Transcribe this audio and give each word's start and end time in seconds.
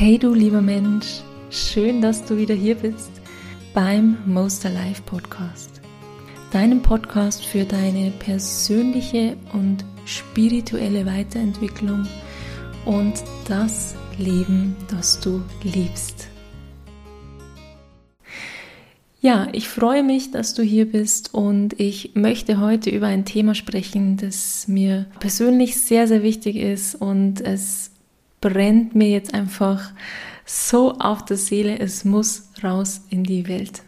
Hey 0.00 0.16
du 0.16 0.32
lieber 0.32 0.60
Mensch, 0.60 1.22
schön, 1.50 2.00
dass 2.00 2.24
du 2.24 2.36
wieder 2.36 2.54
hier 2.54 2.76
bist 2.76 3.10
beim 3.74 4.16
Most 4.26 4.64
Alive 4.64 5.02
Podcast. 5.04 5.80
Deinem 6.52 6.82
Podcast 6.82 7.44
für 7.44 7.64
deine 7.64 8.12
persönliche 8.12 9.36
und 9.52 9.84
spirituelle 10.04 11.04
Weiterentwicklung 11.04 12.06
und 12.84 13.14
das 13.48 13.96
Leben, 14.18 14.76
das 14.88 15.18
du 15.18 15.42
liebst. 15.64 16.28
Ja, 19.20 19.48
ich 19.50 19.68
freue 19.68 20.04
mich, 20.04 20.30
dass 20.30 20.54
du 20.54 20.62
hier 20.62 20.88
bist 20.88 21.34
und 21.34 21.72
ich 21.80 22.14
möchte 22.14 22.60
heute 22.60 22.90
über 22.90 23.08
ein 23.08 23.24
Thema 23.24 23.56
sprechen, 23.56 24.16
das 24.16 24.68
mir 24.68 25.06
persönlich 25.18 25.76
sehr, 25.76 26.06
sehr 26.06 26.22
wichtig 26.22 26.54
ist 26.54 26.94
und 26.94 27.40
es 27.40 27.90
brennt 28.40 28.94
mir 28.94 29.10
jetzt 29.10 29.34
einfach 29.34 29.92
so 30.44 30.92
auf 30.94 31.24
der 31.24 31.36
Seele, 31.36 31.78
es 31.78 32.04
muss 32.04 32.50
raus 32.62 33.02
in 33.10 33.24
die 33.24 33.48
Welt. 33.48 33.82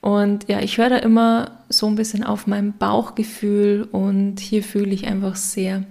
Und 0.00 0.48
ja, 0.48 0.60
ich 0.60 0.78
höre 0.78 0.90
da 0.90 0.96
immer 0.96 1.58
so 1.68 1.86
ein 1.86 1.94
bisschen 1.94 2.24
auf 2.24 2.48
mein 2.48 2.76
Bauchgefühl 2.76 3.88
und 3.92 4.40
hier 4.40 4.64
fühle 4.64 4.92
ich 4.92 5.06
einfach 5.06 5.36
sehr, 5.36 5.84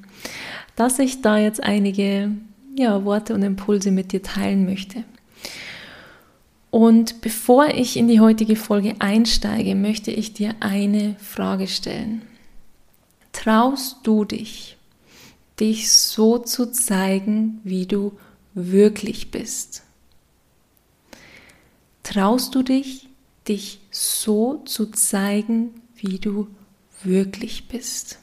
dass 0.76 0.99
ich 0.99 1.21
da 1.21 1.38
jetzt 1.38 1.63
einige 1.63 2.32
ja, 2.76 3.05
Worte 3.05 3.34
und 3.34 3.44
Impulse 3.44 3.91
mit 3.91 4.12
dir 4.12 4.21
teilen 4.21 4.66
möchte. 4.66 5.05
Und 6.71 7.21
bevor 7.21 7.68
ich 7.68 7.98
in 7.98 8.07
die 8.07 8.20
heutige 8.20 8.55
Folge 8.55 8.96
einsteige, 8.99 9.76
möchte 9.76 10.12
ich 10.12 10.34
dir 10.34 10.55
eine 10.62 11.16
Frage 11.20 11.68
stellen. 11.68 12.21
Traust 13.34 13.98
du 14.04 14.26
dich, 14.26 14.77
dich 15.61 15.91
so 15.91 16.39
zu 16.39 16.71
zeigen, 16.71 17.61
wie 17.63 17.85
du 17.85 18.17
wirklich 18.53 19.31
bist? 19.31 19.84
Traust 22.03 22.55
du 22.55 22.63
dich, 22.63 23.07
dich 23.48 23.79
so 23.91 24.63
zu 24.65 24.87
zeigen, 24.87 25.70
wie 25.95 26.18
du 26.20 26.48
wirklich 27.03 27.68
bist? 27.68 28.18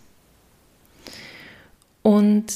Und 2.02 2.52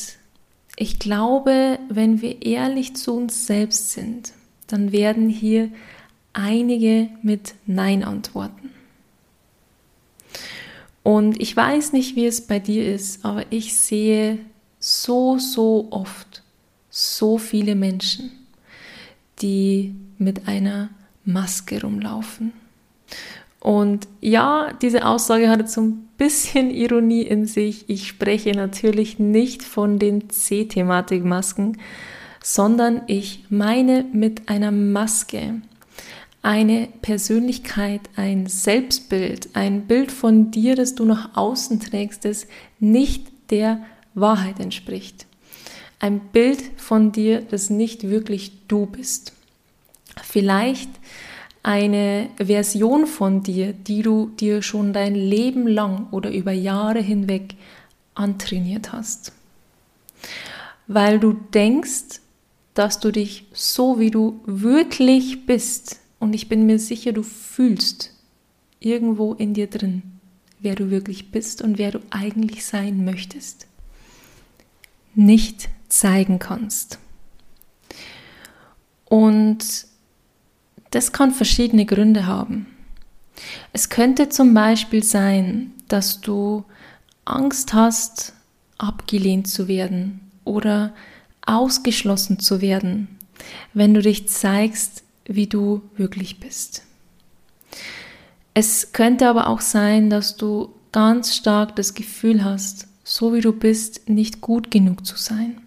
ich 0.77 0.99
glaube, 0.99 1.79
wenn 1.89 2.21
wir 2.21 2.43
ehrlich 2.43 2.97
zu 2.97 3.15
uns 3.15 3.47
selbst 3.47 3.93
sind, 3.93 4.33
dann 4.67 4.91
werden 4.91 5.29
hier 5.29 5.71
einige 6.33 7.09
mit 7.23 7.55
Nein 7.67 8.03
antworten. 8.03 8.71
Und 11.05 11.41
ich 11.41 11.55
weiß 11.55 11.93
nicht, 11.93 12.17
wie 12.17 12.27
es 12.27 12.47
bei 12.47 12.59
dir 12.59 12.93
ist, 12.93 13.25
aber 13.25 13.45
ich 13.51 13.77
sehe 13.77 14.39
so, 14.83 15.39
so 15.39 15.87
oft 15.91 16.43
so 16.91 17.39
viele 17.39 17.77
Menschen, 17.77 18.33
die 19.41 19.95
mit 20.19 20.49
einer 20.49 20.91
Maske 21.25 21.81
rumlaufen. 21.81 22.53
Und 23.61 24.09
ja, 24.21 24.73
diese 24.83 25.07
Aussage 25.07 25.49
hatte 25.49 25.69
so 25.69 25.83
ein 25.83 26.09
bisschen 26.19 26.71
Ironie 26.75 27.23
in 27.23 27.47
sich. 27.47 27.89
Ich 27.89 28.09
spreche 28.09 28.53
natürlich 28.53 29.21
nicht 29.21 29.63
von 29.63 30.01
den 30.01 30.29
C-Thematik-Masken, 30.29 31.79
sondern 32.43 33.03
ich 33.07 33.45
meine 33.51 34.05
mit 34.13 34.49
einer 34.49 34.73
Maske 34.73 35.63
eine 36.43 36.89
Persönlichkeit, 37.03 38.01
ein 38.17 38.49
Selbstbild, 38.49 39.51
ein 39.55 39.87
Bild 39.87 40.11
von 40.11 40.51
dir, 40.51 40.75
das 40.75 40.97
du 40.97 41.05
nach 41.05 41.37
außen 41.37 41.79
trägst, 41.79 42.25
das 42.25 42.49
nicht 42.81 43.29
der 43.51 43.81
Wahrheit 44.15 44.61
entspricht. 44.61 45.27
Ein 45.99 46.21
Bild 46.21 46.63
von 46.77 47.13
dir, 47.13 47.43
das 47.43 47.71
nicht 47.71 48.09
wirklich 48.09 48.53
du 48.69 48.87
bist. 48.87 49.33
Vielleicht 50.23 50.91
eine 51.63 52.29
Version 52.37 53.07
von 53.07 53.43
dir, 53.43 53.73
die 53.73 54.03
du 54.03 54.31
dir 54.39 54.63
schon 54.63 54.93
dein 54.93 55.15
Leben 55.15 55.67
lang 55.67 56.09
oder 56.11 56.31
über 56.31 56.53
Jahre 56.53 57.01
hinweg 57.01 57.55
antrainiert 58.15 58.93
hast. 58.93 59.33
Weil 60.89 61.21
du 61.21 61.33
denkst, 61.33 62.21
dass 62.75 63.01
du 63.01 63.13
dich 63.13 63.47
so, 63.53 63.99
wie 63.99 64.11
du 64.11 64.41
wirklich 64.45 65.47
bist, 65.47 66.01
und 66.19 66.35
ich 66.35 66.49
bin 66.49 66.67
mir 66.67 66.79
sicher, 66.79 67.13
du 67.13 67.23
fühlst 67.23 68.13
irgendwo 68.81 69.35
in 69.35 69.55
dir 69.55 69.69
drin, 69.69 70.03
wer 70.61 70.75
du 70.75 70.91
wirklich 70.91 71.31
bist 71.31 71.63
und 71.63 71.79
wer 71.79 71.93
du 71.93 72.01
eigentlich 72.11 72.65
sein 72.65 73.05
möchtest, 73.05 73.67
nicht 75.15 75.69
zeigen 75.89 76.39
kannst. 76.39 76.99
Und 79.05 79.87
das 80.91 81.13
kann 81.13 81.33
verschiedene 81.33 81.87
Gründe 81.87 82.27
haben. 82.27 82.67
Es 83.73 83.89
könnte 83.89 84.29
zum 84.29 84.55
Beispiel 84.55 85.03
sein, 85.03 85.73
dass 85.89 86.21
du 86.21 86.65
Angst 87.25 87.75
hast, 87.75 88.35
abgelehnt 88.79 89.49
zu 89.49 89.69
werden 89.69 90.31
oder 90.45 90.93
ausgeschlossen 91.45 92.39
zu 92.39 92.61
werden, 92.61 93.19
wenn 93.75 93.95
du 93.95 94.03
dich 94.03 94.29
zeigst, 94.29 95.03
wie 95.25 95.47
du 95.47 95.83
wirklich 95.97 96.41
bist. 96.41 96.83
Es 98.55 98.93
könnte 98.93 99.29
aber 99.29 99.47
auch 99.47 99.61
sein, 99.61 100.11
dass 100.11 100.37
du 100.37 100.75
ganz 100.93 101.35
stark 101.35 101.75
das 101.77 101.95
Gefühl 101.95 102.45
hast, 102.45 102.87
so 103.05 103.35
wie 103.35 103.41
du 103.41 103.53
bist, 103.53 104.09
nicht 104.09 104.41
gut 104.41 104.71
genug 104.71 105.05
zu 105.05 105.17
sein. 105.17 105.61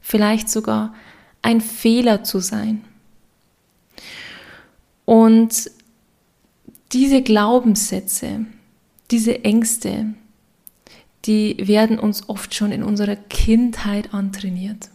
Vielleicht 0.00 0.48
sogar 0.48 0.94
ein 1.42 1.60
Fehler 1.60 2.22
zu 2.24 2.40
sein. 2.40 2.82
Und 5.04 5.70
diese 6.92 7.22
Glaubenssätze, 7.22 8.46
diese 9.10 9.44
Ängste, 9.44 10.14
die 11.24 11.56
werden 11.60 11.98
uns 11.98 12.28
oft 12.28 12.54
schon 12.54 12.72
in 12.72 12.82
unserer 12.82 13.16
Kindheit 13.16 14.14
antrainiert. 14.14 14.88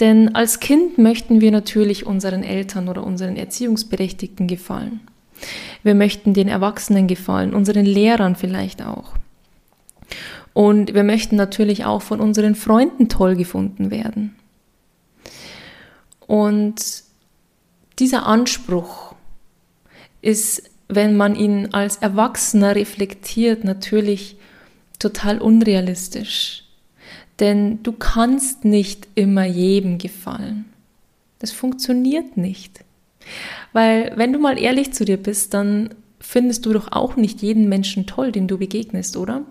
Denn 0.00 0.34
als 0.34 0.60
Kind 0.60 0.98
möchten 0.98 1.40
wir 1.40 1.52
natürlich 1.52 2.06
unseren 2.06 2.42
Eltern 2.42 2.88
oder 2.88 3.04
unseren 3.04 3.36
Erziehungsberechtigten 3.36 4.46
gefallen. 4.46 5.00
Wir 5.82 5.94
möchten 5.94 6.34
den 6.34 6.48
Erwachsenen 6.48 7.06
gefallen, 7.06 7.54
unseren 7.54 7.84
Lehrern 7.84 8.36
vielleicht 8.36 8.82
auch. 8.82 9.14
Und 10.54 10.94
wir 10.94 11.04
möchten 11.04 11.36
natürlich 11.36 11.84
auch 11.84 12.02
von 12.02 12.20
unseren 12.20 12.54
Freunden 12.54 13.08
toll 13.08 13.36
gefunden 13.36 13.90
werden. 13.90 14.36
Und 16.26 17.04
dieser 17.98 18.26
Anspruch 18.26 19.14
ist, 20.20 20.70
wenn 20.88 21.16
man 21.16 21.34
ihn 21.34 21.72
als 21.72 21.96
Erwachsener 21.96 22.74
reflektiert, 22.74 23.64
natürlich 23.64 24.36
total 24.98 25.40
unrealistisch. 25.40 26.64
Denn 27.40 27.82
du 27.82 27.92
kannst 27.92 28.64
nicht 28.64 29.08
immer 29.14 29.44
jedem 29.44 29.98
gefallen. 29.98 30.66
Das 31.38 31.50
funktioniert 31.50 32.36
nicht. 32.36 32.84
Weil 33.72 34.12
wenn 34.16 34.32
du 34.32 34.38
mal 34.38 34.58
ehrlich 34.58 34.92
zu 34.92 35.04
dir 35.04 35.16
bist, 35.16 35.54
dann 35.54 35.94
findest 36.20 36.66
du 36.66 36.72
doch 36.72 36.92
auch 36.92 37.16
nicht 37.16 37.42
jeden 37.42 37.68
Menschen 37.68 38.06
toll, 38.06 38.32
den 38.32 38.46
du 38.46 38.58
begegnest, 38.58 39.16
oder? 39.16 39.42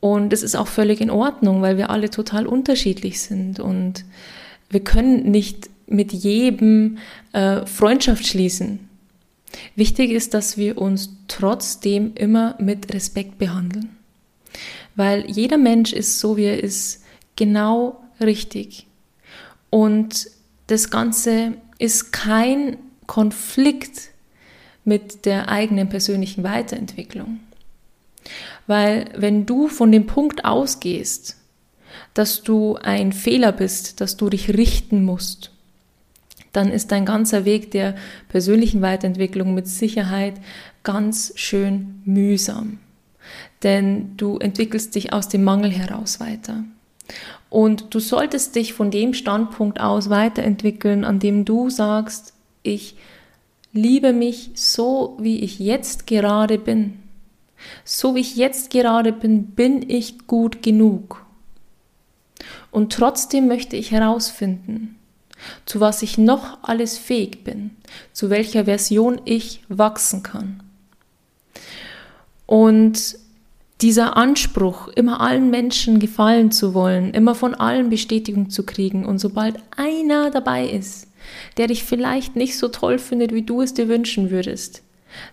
Und 0.00 0.32
es 0.32 0.42
ist 0.42 0.54
auch 0.54 0.68
völlig 0.68 1.00
in 1.00 1.10
Ordnung, 1.10 1.62
weil 1.62 1.76
wir 1.76 1.90
alle 1.90 2.10
total 2.10 2.46
unterschiedlich 2.46 3.20
sind 3.20 3.58
und 3.58 4.04
wir 4.70 4.80
können 4.80 5.30
nicht 5.30 5.70
mit 5.86 6.12
jedem 6.12 6.98
äh, 7.32 7.64
Freundschaft 7.66 8.26
schließen. 8.26 8.88
Wichtig 9.74 10.10
ist, 10.10 10.34
dass 10.34 10.58
wir 10.58 10.78
uns 10.78 11.10
trotzdem 11.26 12.12
immer 12.14 12.54
mit 12.58 12.92
Respekt 12.92 13.38
behandeln. 13.38 13.96
Weil 14.94 15.28
jeder 15.30 15.56
Mensch 15.56 15.92
ist 15.92 16.20
so, 16.20 16.36
wie 16.36 16.44
er 16.44 16.62
ist, 16.62 17.02
genau 17.36 18.00
richtig. 18.20 18.86
Und 19.70 20.30
das 20.66 20.90
Ganze 20.90 21.54
ist 21.78 22.12
kein 22.12 22.76
Konflikt 23.06 24.10
mit 24.84 25.24
der 25.24 25.48
eigenen 25.48 25.88
persönlichen 25.88 26.44
Weiterentwicklung. 26.44 27.40
Weil 28.66 29.06
wenn 29.16 29.46
du 29.46 29.68
von 29.68 29.92
dem 29.92 30.06
Punkt 30.06 30.44
ausgehst, 30.44 31.36
dass 32.14 32.42
du 32.42 32.76
ein 32.76 33.12
Fehler 33.12 33.52
bist, 33.52 34.00
dass 34.00 34.16
du 34.16 34.28
dich 34.28 34.50
richten 34.50 35.04
musst, 35.04 35.52
dann 36.52 36.72
ist 36.72 36.90
dein 36.92 37.04
ganzer 37.04 37.44
Weg 37.44 37.70
der 37.70 37.94
persönlichen 38.28 38.82
Weiterentwicklung 38.82 39.54
mit 39.54 39.68
Sicherheit 39.68 40.34
ganz 40.82 41.32
schön 41.36 42.00
mühsam. 42.04 42.78
Denn 43.62 44.16
du 44.16 44.38
entwickelst 44.38 44.94
dich 44.94 45.12
aus 45.12 45.28
dem 45.28 45.44
Mangel 45.44 45.70
heraus 45.70 46.20
weiter. 46.20 46.64
Und 47.50 47.94
du 47.94 48.00
solltest 48.00 48.56
dich 48.56 48.72
von 48.72 48.90
dem 48.90 49.14
Standpunkt 49.14 49.80
aus 49.80 50.10
weiterentwickeln, 50.10 51.04
an 51.04 51.18
dem 51.18 51.44
du 51.44 51.70
sagst, 51.70 52.34
ich 52.62 52.96
liebe 53.72 54.12
mich 54.12 54.50
so, 54.54 55.16
wie 55.20 55.40
ich 55.40 55.58
jetzt 55.58 56.06
gerade 56.06 56.58
bin. 56.58 56.94
So 57.84 58.14
wie 58.14 58.20
ich 58.20 58.36
jetzt 58.36 58.70
gerade 58.70 59.12
bin, 59.12 59.46
bin 59.48 59.88
ich 59.88 60.26
gut 60.26 60.62
genug. 60.62 61.24
Und 62.70 62.92
trotzdem 62.92 63.48
möchte 63.48 63.76
ich 63.76 63.90
herausfinden, 63.90 64.96
zu 65.66 65.80
was 65.80 66.02
ich 66.02 66.18
noch 66.18 66.58
alles 66.62 66.98
fähig 66.98 67.44
bin, 67.44 67.70
zu 68.12 68.30
welcher 68.30 68.64
Version 68.64 69.20
ich 69.24 69.62
wachsen 69.68 70.22
kann. 70.22 70.62
Und 72.46 73.18
dieser 73.80 74.16
Anspruch, 74.16 74.88
immer 74.88 75.20
allen 75.20 75.50
Menschen 75.50 76.00
gefallen 76.00 76.50
zu 76.50 76.74
wollen, 76.74 77.12
immer 77.14 77.34
von 77.34 77.54
allen 77.54 77.90
Bestätigung 77.90 78.50
zu 78.50 78.64
kriegen 78.64 79.06
und 79.06 79.18
sobald 79.18 79.56
einer 79.76 80.30
dabei 80.30 80.66
ist, 80.66 81.06
der 81.56 81.68
dich 81.68 81.84
vielleicht 81.84 82.34
nicht 82.34 82.58
so 82.58 82.68
toll 82.68 82.98
findet, 82.98 83.32
wie 83.32 83.42
du 83.42 83.62
es 83.62 83.74
dir 83.74 83.88
wünschen 83.88 84.30
würdest, 84.30 84.82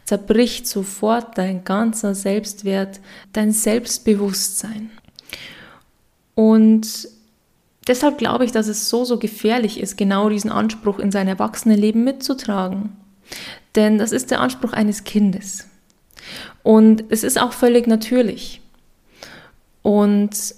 zerbricht 0.06 0.68
sofort 0.68 1.38
dein 1.38 1.64
ganzer 1.64 2.16
Selbstwert, 2.16 3.00
dein 3.34 3.52
Selbstbewusstsein. 3.52 4.90
Und 6.36 7.08
deshalb 7.88 8.18
glaube 8.18 8.46
ich, 8.46 8.52
dass 8.52 8.68
es 8.68 8.90
so, 8.90 9.06
so 9.06 9.18
gefährlich 9.18 9.80
ist, 9.80 9.98
genau 9.98 10.30
diesen 10.30 10.52
Anspruch 10.52 11.00
in 11.00 11.12
sein 11.12 11.28
Erwachsenenleben 11.28 12.04
mitzutragen. 12.04 12.96
Denn 13.76 13.98
das 13.98 14.12
ist 14.12 14.32
der 14.32 14.42
Anspruch 14.42 14.74
eines 14.74 15.04
Kindes. 15.04 15.68
Und 16.64 17.04
es 17.10 17.24
ist 17.24 17.40
auch 17.40 17.54
völlig 17.54 17.88
natürlich. 17.88 18.62
Und 19.82 20.56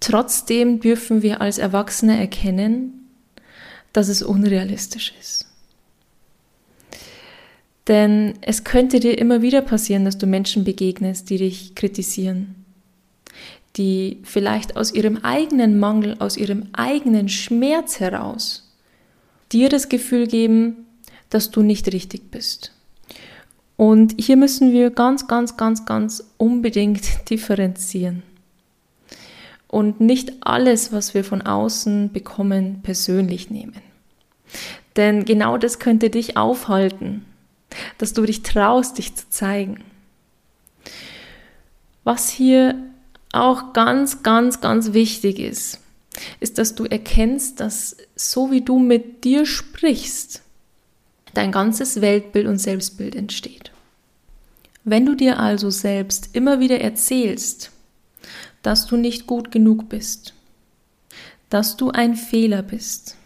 trotzdem 0.00 0.80
dürfen 0.80 1.22
wir 1.22 1.40
als 1.40 1.58
Erwachsene 1.58 2.18
erkennen, 2.18 3.10
dass 3.92 4.08
es 4.08 4.22
unrealistisch 4.22 5.14
ist. 5.20 5.46
Denn 7.88 8.34
es 8.40 8.64
könnte 8.64 8.98
dir 8.98 9.18
immer 9.18 9.42
wieder 9.42 9.60
passieren, 9.60 10.04
dass 10.04 10.16
du 10.16 10.26
Menschen 10.26 10.64
begegnest, 10.64 11.28
die 11.28 11.36
dich 11.36 11.74
kritisieren, 11.74 12.64
die 13.76 14.20
vielleicht 14.22 14.76
aus 14.76 14.92
ihrem 14.94 15.18
eigenen 15.18 15.78
Mangel, 15.78 16.16
aus 16.18 16.36
ihrem 16.36 16.68
eigenen 16.72 17.28
Schmerz 17.28 18.00
heraus 18.00 18.72
dir 19.52 19.68
das 19.68 19.88
Gefühl 19.88 20.26
geben, 20.26 20.86
dass 21.30 21.50
du 21.50 21.62
nicht 21.62 21.92
richtig 21.92 22.30
bist. 22.30 22.72
Und 23.76 24.14
hier 24.18 24.36
müssen 24.36 24.72
wir 24.72 24.90
ganz, 24.90 25.26
ganz, 25.26 25.56
ganz, 25.56 25.84
ganz 25.84 26.24
unbedingt 26.38 27.02
differenzieren. 27.30 28.22
Und 29.68 30.00
nicht 30.00 30.32
alles, 30.40 30.92
was 30.92 31.14
wir 31.14 31.24
von 31.24 31.42
außen 31.42 32.12
bekommen, 32.12 32.80
persönlich 32.82 33.50
nehmen. 33.50 33.82
Denn 34.96 35.24
genau 35.24 35.58
das 35.58 35.80
könnte 35.80 36.10
dich 36.10 36.36
aufhalten, 36.36 37.24
dass 37.98 38.12
du 38.12 38.22
dich 38.22 38.42
traust, 38.42 38.98
dich 38.98 39.14
zu 39.14 39.28
zeigen. 39.30 39.84
Was 42.04 42.28
hier 42.28 42.76
auch 43.32 43.72
ganz, 43.72 44.22
ganz, 44.22 44.60
ganz 44.60 44.92
wichtig 44.92 45.38
ist, 45.38 45.80
ist, 46.40 46.58
dass 46.58 46.74
du 46.74 46.84
erkennst, 46.84 47.60
dass 47.60 47.96
so 48.14 48.50
wie 48.50 48.60
du 48.60 48.78
mit 48.78 49.24
dir 49.24 49.46
sprichst, 49.46 50.42
dein 51.32 51.50
ganzes 51.50 52.00
Weltbild 52.00 52.46
und 52.46 52.58
Selbstbild 52.58 53.16
entsteht. 53.16 53.72
Wenn 54.84 55.06
du 55.06 55.14
dir 55.14 55.40
also 55.40 55.70
selbst 55.70 56.30
immer 56.34 56.60
wieder 56.60 56.80
erzählst, 56.80 57.72
dass 58.62 58.86
du 58.86 58.96
nicht 58.96 59.26
gut 59.26 59.50
genug 59.50 59.88
bist, 59.88 60.34
dass 61.50 61.76
du 61.76 61.90
ein 61.90 62.14
Fehler 62.16 62.62
bist, 62.62 63.16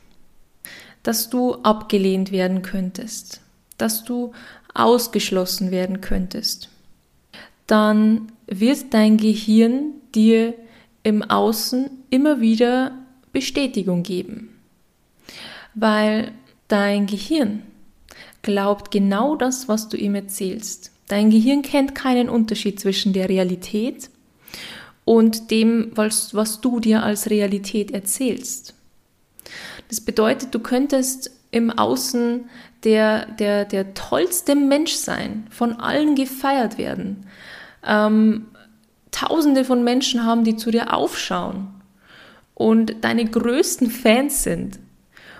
dass 1.03 1.31
du 1.31 1.55
abgelehnt 1.56 2.33
werden 2.33 2.62
könntest, 2.62 3.41
dass 3.79 4.05
du 4.05 4.33
ausgeschlossen 4.75 5.71
werden 5.71 6.01
könntest, 6.01 6.69
dann 7.67 8.33
wird 8.47 8.93
dein 8.93 9.17
Gehirn 9.17 9.95
dir 10.15 10.55
im 11.03 11.23
Außen 11.23 11.91
immer 12.11 12.41
wieder 12.41 12.93
Bestätigung 13.33 14.03
geben, 14.03 14.59
weil 15.75 16.33
dein 16.69 17.07
Gehirn 17.07 17.63
glaubt 18.43 18.91
genau 18.91 19.37
das, 19.37 19.69
was 19.69 19.89
du 19.89 19.97
ihm 19.97 20.15
erzählst. 20.15 20.93
Dein 21.09 21.31
Gehirn 21.31 21.63
kennt 21.63 21.95
keinen 21.95 22.29
Unterschied 22.29 22.81
zwischen 22.81 23.13
der 23.13 23.29
Realität 23.29 24.11
und 25.05 25.51
dem, 25.51 25.91
was, 25.95 26.35
was 26.35 26.61
du 26.61 26.81
dir 26.81 27.03
als 27.03 27.31
Realität 27.31 27.91
erzählst. 27.91 28.75
Das 29.89 30.01
bedeutet, 30.01 30.55
du 30.55 30.61
könntest 30.61 31.31
im 31.51 31.71
Außen 31.71 32.49
der, 32.85 33.27
der, 33.27 33.65
der 33.65 33.95
tollste 33.95 34.55
Mensch 34.55 34.93
sein, 34.93 35.47
von 35.51 35.75
allen 35.75 36.15
gefeiert 36.15 36.79
werden. 36.79 37.27
Ähm, 37.85 38.47
Tausende 39.11 39.65
von 39.65 39.83
Menschen 39.83 40.25
haben, 40.25 40.45
die 40.45 40.57
zu 40.57 40.71
dir 40.71 40.95
aufschauen 40.95 41.69
und 42.55 42.97
deine 43.01 43.25
größten 43.25 43.91
Fans 43.91 44.43
sind. 44.43 44.79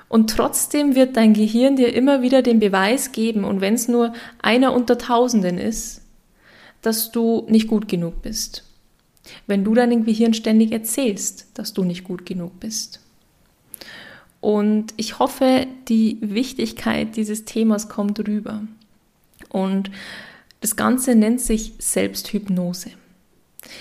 Und 0.09 0.31
trotzdem 0.31 0.95
wird 0.95 1.17
dein 1.17 1.35
Gehirn 1.35 1.77
dir 1.77 1.93
immer 1.93 2.23
wieder 2.23 2.41
den 2.41 2.61
Beweis 2.61 3.13
geben, 3.13 3.45
und 3.45 3.61
wenn 3.61 3.75
es 3.75 3.89
nur 3.89 4.15
einer 4.41 4.73
unter 4.73 4.97
Tausenden 4.97 5.59
ist, 5.59 6.03
dass 6.81 7.13
du 7.13 7.45
nicht 7.49 7.69
gut 7.69 7.89
genug 7.89 8.23
bist. 8.23 8.65
Wenn 9.47 9.65
du 9.65 9.75
deinem 9.75 10.05
Gehirn 10.05 10.33
ständig 10.33 10.73
erzählst, 10.73 11.49
dass 11.55 11.75
du 11.75 11.85
nicht 11.85 12.05
gut 12.05 12.25
genug 12.25 12.59
bist. 12.61 13.01
Und 14.41 14.95
ich 14.97 15.19
hoffe, 15.19 15.67
die 15.89 16.19
Wichtigkeit 16.21 17.17
dieses 17.17 17.45
Themas 17.45 17.89
kommt 17.89 18.27
rüber. 18.27 18.63
Und 19.49 19.91
das 20.61 20.77
Ganze 20.77 21.15
nennt 21.15 21.41
sich 21.41 21.75
Selbsthypnose. 21.79 22.91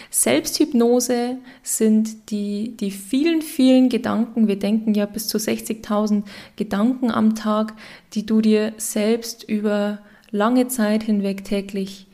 Selbsthypnose 0.10 1.38
sind 1.64 2.32
die, 2.32 2.76
die 2.78 2.92
vielen, 2.92 3.42
vielen 3.42 3.90
Gedanken, 3.90 4.48
wir 4.48 4.58
denken 4.58 4.94
ja 4.94 5.06
bis 5.06 5.28
zu 5.28 5.38
60.000 5.38 6.24
Gedanken 6.56 7.12
am 7.12 7.36
Tag, 7.36 7.74
die 8.14 8.26
du 8.26 8.42
dir 8.42 8.74
selbst 8.78 9.44
über 9.44 10.00
lange 10.32 10.68
Zeit 10.68 11.04
hinweg 11.04 11.44
täglich 11.46 12.08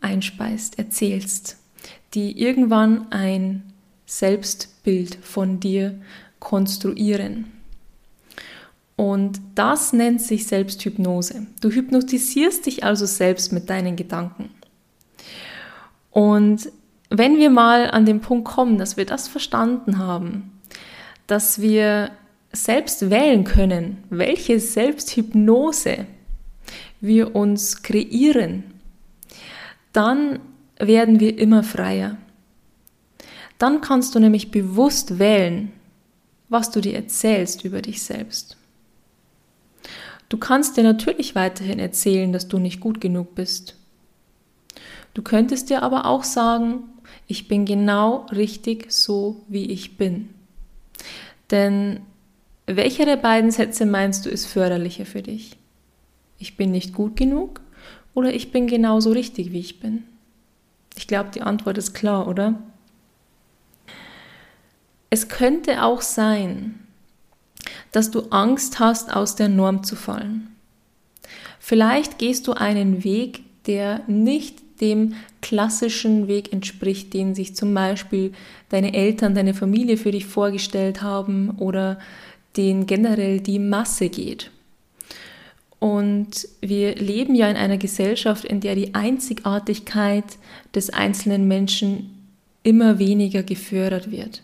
einspeist, 0.00 0.78
erzählst, 0.78 1.58
die 2.14 2.40
irgendwann 2.40 3.10
ein 3.10 3.62
Selbstbild 4.06 5.16
von 5.16 5.60
dir 5.60 6.00
konstruieren. 6.38 7.61
Und 8.96 9.40
das 9.54 9.92
nennt 9.92 10.20
sich 10.20 10.46
Selbsthypnose. 10.46 11.46
Du 11.60 11.70
hypnotisierst 11.70 12.66
dich 12.66 12.84
also 12.84 13.06
selbst 13.06 13.52
mit 13.52 13.70
deinen 13.70 13.96
Gedanken. 13.96 14.50
Und 16.10 16.70
wenn 17.08 17.38
wir 17.38 17.50
mal 17.50 17.90
an 17.90 18.04
den 18.04 18.20
Punkt 18.20 18.46
kommen, 18.46 18.78
dass 18.78 18.96
wir 18.96 19.06
das 19.06 19.28
verstanden 19.28 19.98
haben, 19.98 20.60
dass 21.26 21.60
wir 21.60 22.10
selbst 22.52 23.10
wählen 23.10 23.44
können, 23.44 24.04
welche 24.10 24.60
Selbsthypnose 24.60 26.06
wir 27.00 27.34
uns 27.34 27.82
kreieren, 27.82 28.64
dann 29.92 30.38
werden 30.78 31.20
wir 31.20 31.38
immer 31.38 31.62
freier. 31.62 32.16
Dann 33.58 33.80
kannst 33.80 34.14
du 34.14 34.18
nämlich 34.18 34.50
bewusst 34.50 35.18
wählen, 35.18 35.72
was 36.48 36.70
du 36.70 36.80
dir 36.80 36.94
erzählst 36.94 37.64
über 37.64 37.80
dich 37.80 38.02
selbst. 38.02 38.56
Du 40.32 40.38
kannst 40.38 40.78
dir 40.78 40.82
natürlich 40.82 41.34
weiterhin 41.34 41.78
erzählen, 41.78 42.32
dass 42.32 42.48
du 42.48 42.58
nicht 42.58 42.80
gut 42.80 43.02
genug 43.02 43.34
bist. 43.34 43.76
Du 45.12 45.20
könntest 45.20 45.68
dir 45.68 45.82
aber 45.82 46.06
auch 46.06 46.24
sagen, 46.24 46.84
ich 47.26 47.48
bin 47.48 47.66
genau 47.66 48.24
richtig 48.32 48.90
so, 48.92 49.42
wie 49.48 49.70
ich 49.70 49.98
bin. 49.98 50.30
Denn 51.50 52.00
welcher 52.64 53.04
der 53.04 53.18
beiden 53.18 53.50
Sätze 53.50 53.84
meinst 53.84 54.24
du 54.24 54.30
ist 54.30 54.46
förderlicher 54.46 55.04
für 55.04 55.20
dich? 55.20 55.58
Ich 56.38 56.56
bin 56.56 56.70
nicht 56.70 56.94
gut 56.94 57.14
genug 57.14 57.60
oder 58.14 58.32
ich 58.32 58.52
bin 58.52 58.66
genauso 58.66 59.12
richtig, 59.12 59.52
wie 59.52 59.60
ich 59.60 59.80
bin? 59.80 60.04
Ich 60.96 61.06
glaube, 61.06 61.28
die 61.34 61.42
Antwort 61.42 61.76
ist 61.76 61.92
klar, 61.92 62.26
oder? 62.26 62.58
Es 65.10 65.28
könnte 65.28 65.82
auch 65.82 66.00
sein, 66.00 66.81
dass 67.92 68.10
du 68.10 68.22
Angst 68.30 68.78
hast, 68.80 69.14
aus 69.14 69.36
der 69.36 69.48
Norm 69.48 69.84
zu 69.84 69.96
fallen. 69.96 70.48
Vielleicht 71.60 72.18
gehst 72.18 72.48
du 72.48 72.54
einen 72.54 73.04
Weg, 73.04 73.42
der 73.66 74.00
nicht 74.08 74.80
dem 74.80 75.14
klassischen 75.40 76.26
Weg 76.26 76.52
entspricht, 76.52 77.14
den 77.14 77.34
sich 77.34 77.54
zum 77.54 77.72
Beispiel 77.72 78.32
deine 78.70 78.94
Eltern, 78.94 79.34
deine 79.34 79.54
Familie 79.54 79.96
für 79.96 80.10
dich 80.10 80.26
vorgestellt 80.26 81.02
haben 81.02 81.50
oder 81.58 81.98
den 82.56 82.86
generell 82.86 83.40
die 83.40 83.60
Masse 83.60 84.08
geht. 84.08 84.50
Und 85.78 86.48
wir 86.60 86.94
leben 86.96 87.34
ja 87.34 87.48
in 87.48 87.56
einer 87.56 87.78
Gesellschaft, 87.78 88.44
in 88.44 88.60
der 88.60 88.74
die 88.74 88.94
Einzigartigkeit 88.94 90.24
des 90.74 90.90
einzelnen 90.90 91.48
Menschen 91.48 92.28
immer 92.62 92.98
weniger 92.98 93.42
gefördert 93.42 94.10
wird. 94.10 94.42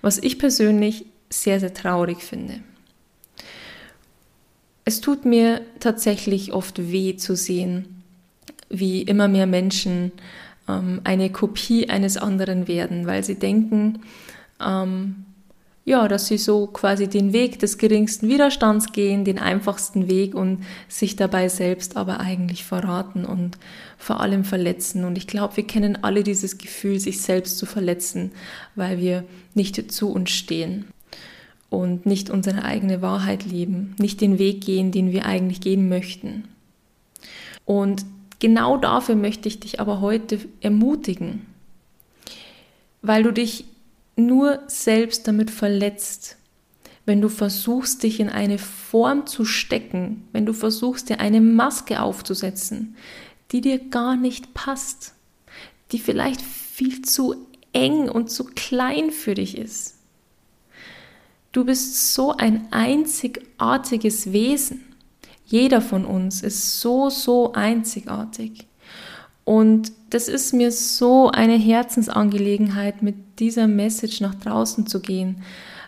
Was 0.00 0.18
ich 0.18 0.38
persönlich 0.38 1.04
sehr, 1.30 1.60
sehr 1.60 1.74
traurig 1.74 2.22
finde. 2.22 2.60
Es 4.84 5.00
tut 5.00 5.24
mir 5.24 5.60
tatsächlich 5.78 6.52
oft 6.52 6.90
weh 6.90 7.16
zu 7.16 7.36
sehen, 7.36 8.02
wie 8.68 9.02
immer 9.02 9.28
mehr 9.28 9.46
Menschen 9.46 10.12
ähm, 10.68 11.00
eine 11.04 11.30
Kopie 11.30 11.88
eines 11.88 12.16
anderen 12.16 12.66
werden, 12.66 13.06
weil 13.06 13.22
sie 13.22 13.36
denken, 13.36 14.02
ähm, 14.60 15.24
ja, 15.84 16.06
dass 16.06 16.28
sie 16.28 16.38
so 16.38 16.68
quasi 16.68 17.08
den 17.08 17.32
Weg 17.32 17.58
des 17.58 17.76
geringsten 17.76 18.28
Widerstands 18.28 18.92
gehen, 18.92 19.24
den 19.24 19.38
einfachsten 19.40 20.08
Weg 20.08 20.34
und 20.34 20.64
sich 20.88 21.16
dabei 21.16 21.48
selbst 21.48 21.96
aber 21.96 22.20
eigentlich 22.20 22.64
verraten 22.64 23.24
und 23.24 23.58
vor 23.98 24.20
allem 24.20 24.44
verletzen. 24.44 25.04
Und 25.04 25.18
ich 25.18 25.26
glaube, 25.26 25.56
wir 25.56 25.66
kennen 25.66 25.98
alle 26.02 26.22
dieses 26.22 26.58
Gefühl, 26.58 27.00
sich 27.00 27.20
selbst 27.20 27.58
zu 27.58 27.66
verletzen, 27.66 28.30
weil 28.76 28.98
wir 28.98 29.24
nicht 29.54 29.90
zu 29.90 30.12
uns 30.12 30.30
stehen 30.30 30.86
und 31.72 32.04
nicht 32.04 32.28
unsere 32.28 32.64
eigene 32.64 33.00
Wahrheit 33.00 33.46
leben, 33.46 33.96
nicht 33.98 34.20
den 34.20 34.38
Weg 34.38 34.60
gehen, 34.60 34.92
den 34.92 35.10
wir 35.10 35.24
eigentlich 35.24 35.62
gehen 35.62 35.88
möchten. 35.88 36.44
Und 37.64 38.04
genau 38.40 38.76
dafür 38.76 39.14
möchte 39.14 39.48
ich 39.48 39.58
dich 39.58 39.80
aber 39.80 40.02
heute 40.02 40.38
ermutigen, 40.60 41.46
weil 43.00 43.22
du 43.22 43.32
dich 43.32 43.64
nur 44.16 44.60
selbst 44.66 45.26
damit 45.26 45.50
verletzt, 45.50 46.36
wenn 47.06 47.22
du 47.22 47.30
versuchst, 47.30 48.02
dich 48.02 48.20
in 48.20 48.28
eine 48.28 48.58
Form 48.58 49.26
zu 49.26 49.46
stecken, 49.46 50.28
wenn 50.32 50.44
du 50.44 50.52
versuchst, 50.52 51.08
dir 51.08 51.20
eine 51.20 51.40
Maske 51.40 52.02
aufzusetzen, 52.02 52.96
die 53.50 53.62
dir 53.62 53.78
gar 53.78 54.14
nicht 54.14 54.52
passt, 54.52 55.14
die 55.90 55.98
vielleicht 55.98 56.42
viel 56.42 57.00
zu 57.00 57.34
eng 57.72 58.10
und 58.10 58.30
zu 58.30 58.44
klein 58.44 59.10
für 59.10 59.32
dich 59.32 59.56
ist. 59.56 60.01
Du 61.52 61.66
bist 61.66 62.14
so 62.14 62.34
ein 62.34 62.66
einzigartiges 62.70 64.32
Wesen. 64.32 64.80
Jeder 65.44 65.82
von 65.82 66.06
uns 66.06 66.42
ist 66.42 66.80
so, 66.80 67.10
so 67.10 67.52
einzigartig. 67.52 68.66
Und 69.44 69.92
das 70.08 70.28
ist 70.28 70.54
mir 70.54 70.72
so 70.72 71.30
eine 71.30 71.56
Herzensangelegenheit, 71.56 73.02
mit 73.02 73.38
dieser 73.38 73.66
Message 73.66 74.22
nach 74.22 74.34
draußen 74.34 74.86
zu 74.86 75.00
gehen, 75.00 75.42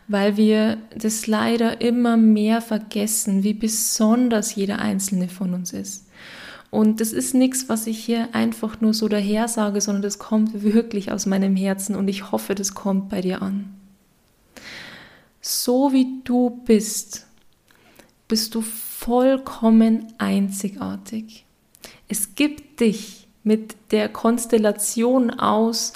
weil 0.07 0.37
wir 0.37 0.77
das 0.95 1.27
leider 1.27 1.81
immer 1.81 2.19
mehr 2.19 2.61
vergessen, 2.61 3.43
wie 3.43 3.55
besonders 3.55 4.55
jeder 4.55 4.81
einzelne 4.81 5.29
von 5.29 5.55
uns 5.55 5.73
ist. 5.73 6.09
Und 6.71 7.01
das 7.01 7.15
ist 7.15 7.35
nichts, 7.35 7.71
was 7.71 7.87
ich 7.87 8.05
hier 8.05 8.35
einfach 8.35 8.83
nur 8.83 8.93
so 8.93 9.09
daher 9.09 9.49
sage, 9.49 9.81
sondern 9.81 10.03
das 10.03 10.19
kommt 10.19 10.63
wirklich 10.63 11.11
aus 11.11 11.25
meinem 11.25 11.57
Herzen 11.57 11.95
und 11.95 12.09
ich 12.09 12.33
hoffe, 12.33 12.55
das 12.55 12.75
kommt 12.75 13.09
bei 13.09 13.23
dir 13.23 13.41
an. 13.41 13.73
So 15.47 15.93
wie 15.93 16.23
du 16.25 16.63
bist, 16.65 17.27
bist 18.29 18.55
du 18.55 18.63
vollkommen 18.63 20.15
einzigartig. 20.17 21.45
Es 22.09 22.35
gibt 22.35 22.81
dich 22.81 23.29
mit 23.43 23.77
der 23.91 24.09
Konstellation 24.09 25.29
aus, 25.29 25.93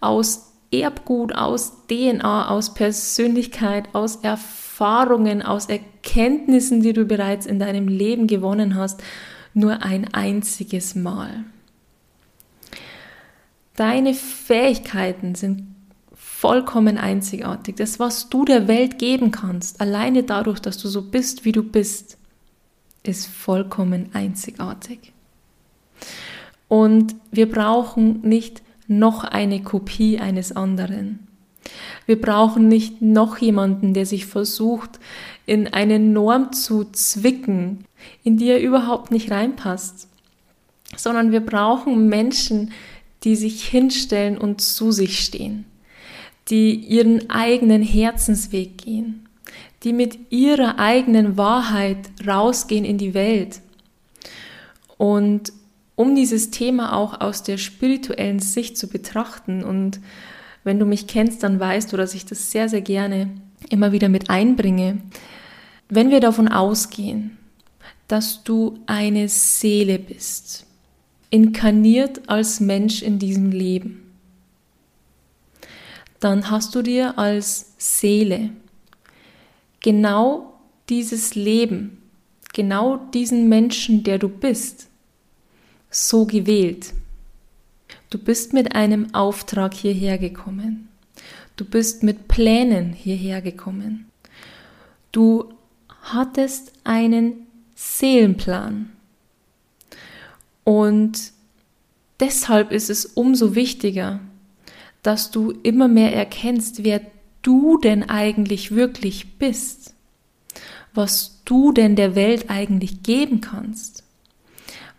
aus 0.00 0.50
Erbgut, 0.72 1.32
aus 1.32 1.74
DNA, 1.86 2.48
aus 2.48 2.74
Persönlichkeit, 2.74 3.88
aus 3.92 4.16
Erfahrungen, 4.16 5.42
aus 5.42 5.66
Erkenntnissen, 5.66 6.82
die 6.82 6.92
du 6.92 7.04
bereits 7.04 7.46
in 7.46 7.60
deinem 7.60 7.86
Leben 7.86 8.26
gewonnen 8.26 8.74
hast, 8.74 9.00
nur 9.54 9.84
ein 9.84 10.12
einziges 10.12 10.96
Mal. 10.96 11.44
Deine 13.76 14.14
Fähigkeiten 14.14 15.36
sind 15.36 15.71
vollkommen 16.42 16.98
einzigartig. 16.98 17.76
Das, 17.76 18.00
was 18.00 18.28
du 18.28 18.44
der 18.44 18.66
Welt 18.66 18.98
geben 18.98 19.30
kannst, 19.30 19.80
alleine 19.80 20.24
dadurch, 20.24 20.58
dass 20.58 20.76
du 20.76 20.88
so 20.88 21.02
bist, 21.02 21.44
wie 21.44 21.52
du 21.52 21.62
bist, 21.62 22.18
ist 23.04 23.28
vollkommen 23.28 24.10
einzigartig. 24.12 25.12
Und 26.66 27.14
wir 27.30 27.48
brauchen 27.48 28.22
nicht 28.22 28.60
noch 28.88 29.22
eine 29.22 29.62
Kopie 29.62 30.18
eines 30.18 30.50
anderen. 30.50 31.28
Wir 32.06 32.20
brauchen 32.20 32.66
nicht 32.66 33.00
noch 33.00 33.38
jemanden, 33.38 33.94
der 33.94 34.04
sich 34.04 34.26
versucht, 34.26 34.98
in 35.46 35.72
eine 35.72 36.00
Norm 36.00 36.52
zu 36.52 36.90
zwicken, 36.90 37.84
in 38.24 38.36
die 38.36 38.48
er 38.48 38.60
überhaupt 38.60 39.12
nicht 39.12 39.30
reinpasst, 39.30 40.08
sondern 40.96 41.30
wir 41.30 41.46
brauchen 41.46 42.08
Menschen, 42.08 42.72
die 43.22 43.36
sich 43.36 43.64
hinstellen 43.64 44.36
und 44.36 44.60
zu 44.60 44.90
sich 44.90 45.20
stehen, 45.20 45.66
die 46.52 46.74
ihren 46.74 47.30
eigenen 47.30 47.82
Herzensweg 47.82 48.78
gehen, 48.78 49.26
die 49.82 49.92
mit 49.92 50.30
ihrer 50.30 50.78
eigenen 50.78 51.36
Wahrheit 51.36 51.98
rausgehen 52.24 52.84
in 52.84 52.98
die 52.98 53.14
Welt 53.14 53.60
und 54.98 55.52
um 55.96 56.14
dieses 56.14 56.50
Thema 56.50 56.96
auch 56.96 57.20
aus 57.20 57.42
der 57.42 57.58
spirituellen 57.58 58.38
Sicht 58.38 58.78
zu 58.78 58.88
betrachten. 58.88 59.64
Und 59.64 60.00
wenn 60.64 60.78
du 60.78 60.86
mich 60.86 61.06
kennst, 61.06 61.42
dann 61.42 61.58
weißt 61.58 61.92
du, 61.92 61.96
dass 61.96 62.14
ich 62.14 62.24
das 62.24 62.50
sehr, 62.50 62.68
sehr 62.68 62.82
gerne 62.82 63.30
immer 63.68 63.92
wieder 63.92 64.08
mit 64.08 64.30
einbringe. 64.30 64.98
Wenn 65.88 66.10
wir 66.10 66.20
davon 66.20 66.48
ausgehen, 66.48 67.36
dass 68.08 68.44
du 68.44 68.78
eine 68.86 69.28
Seele 69.28 69.98
bist, 69.98 70.66
inkarniert 71.30 72.28
als 72.28 72.60
Mensch 72.60 73.02
in 73.02 73.18
diesem 73.18 73.50
Leben, 73.50 74.01
dann 76.22 76.50
hast 76.50 76.74
du 76.74 76.82
dir 76.82 77.18
als 77.18 77.74
Seele 77.78 78.50
genau 79.80 80.54
dieses 80.88 81.34
Leben, 81.34 81.98
genau 82.52 82.96
diesen 82.96 83.48
Menschen, 83.48 84.04
der 84.04 84.18
du 84.18 84.28
bist, 84.28 84.88
so 85.90 86.24
gewählt. 86.24 86.94
Du 88.08 88.18
bist 88.18 88.52
mit 88.52 88.76
einem 88.76 89.14
Auftrag 89.14 89.74
hierher 89.74 90.16
gekommen. 90.16 90.88
Du 91.56 91.64
bist 91.64 92.02
mit 92.02 92.28
Plänen 92.28 92.92
hierher 92.92 93.42
gekommen. 93.42 94.06
Du 95.10 95.52
hattest 96.02 96.72
einen 96.84 97.46
Seelenplan. 97.74 98.92
Und 100.62 101.32
deshalb 102.20 102.70
ist 102.70 102.90
es 102.90 103.06
umso 103.06 103.54
wichtiger, 103.56 104.20
dass 105.02 105.30
du 105.30 105.52
immer 105.62 105.88
mehr 105.88 106.14
erkennst, 106.14 106.84
wer 106.84 107.00
du 107.42 107.78
denn 107.78 108.08
eigentlich 108.08 108.70
wirklich 108.70 109.38
bist, 109.38 109.94
was 110.94 111.42
du 111.44 111.72
denn 111.72 111.96
der 111.96 112.14
Welt 112.14 112.48
eigentlich 112.48 113.02
geben 113.02 113.40
kannst 113.40 114.02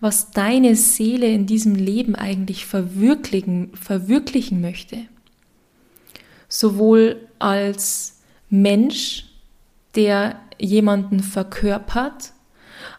was 0.04 0.32
deine 0.32 0.76
Seele 0.76 1.28
in 1.28 1.46
diesem 1.46 1.76
Leben 1.76 2.14
eigentlich 2.14 2.66
verwirklichen, 2.66 3.72
verwirklichen 3.74 4.60
möchte. 4.60 4.98
Sowohl 6.50 7.30
als 7.40 8.20
Mensch, 8.50 9.28
der 9.96 10.42
jemanden 10.60 11.22
verkörpert, 11.22 12.34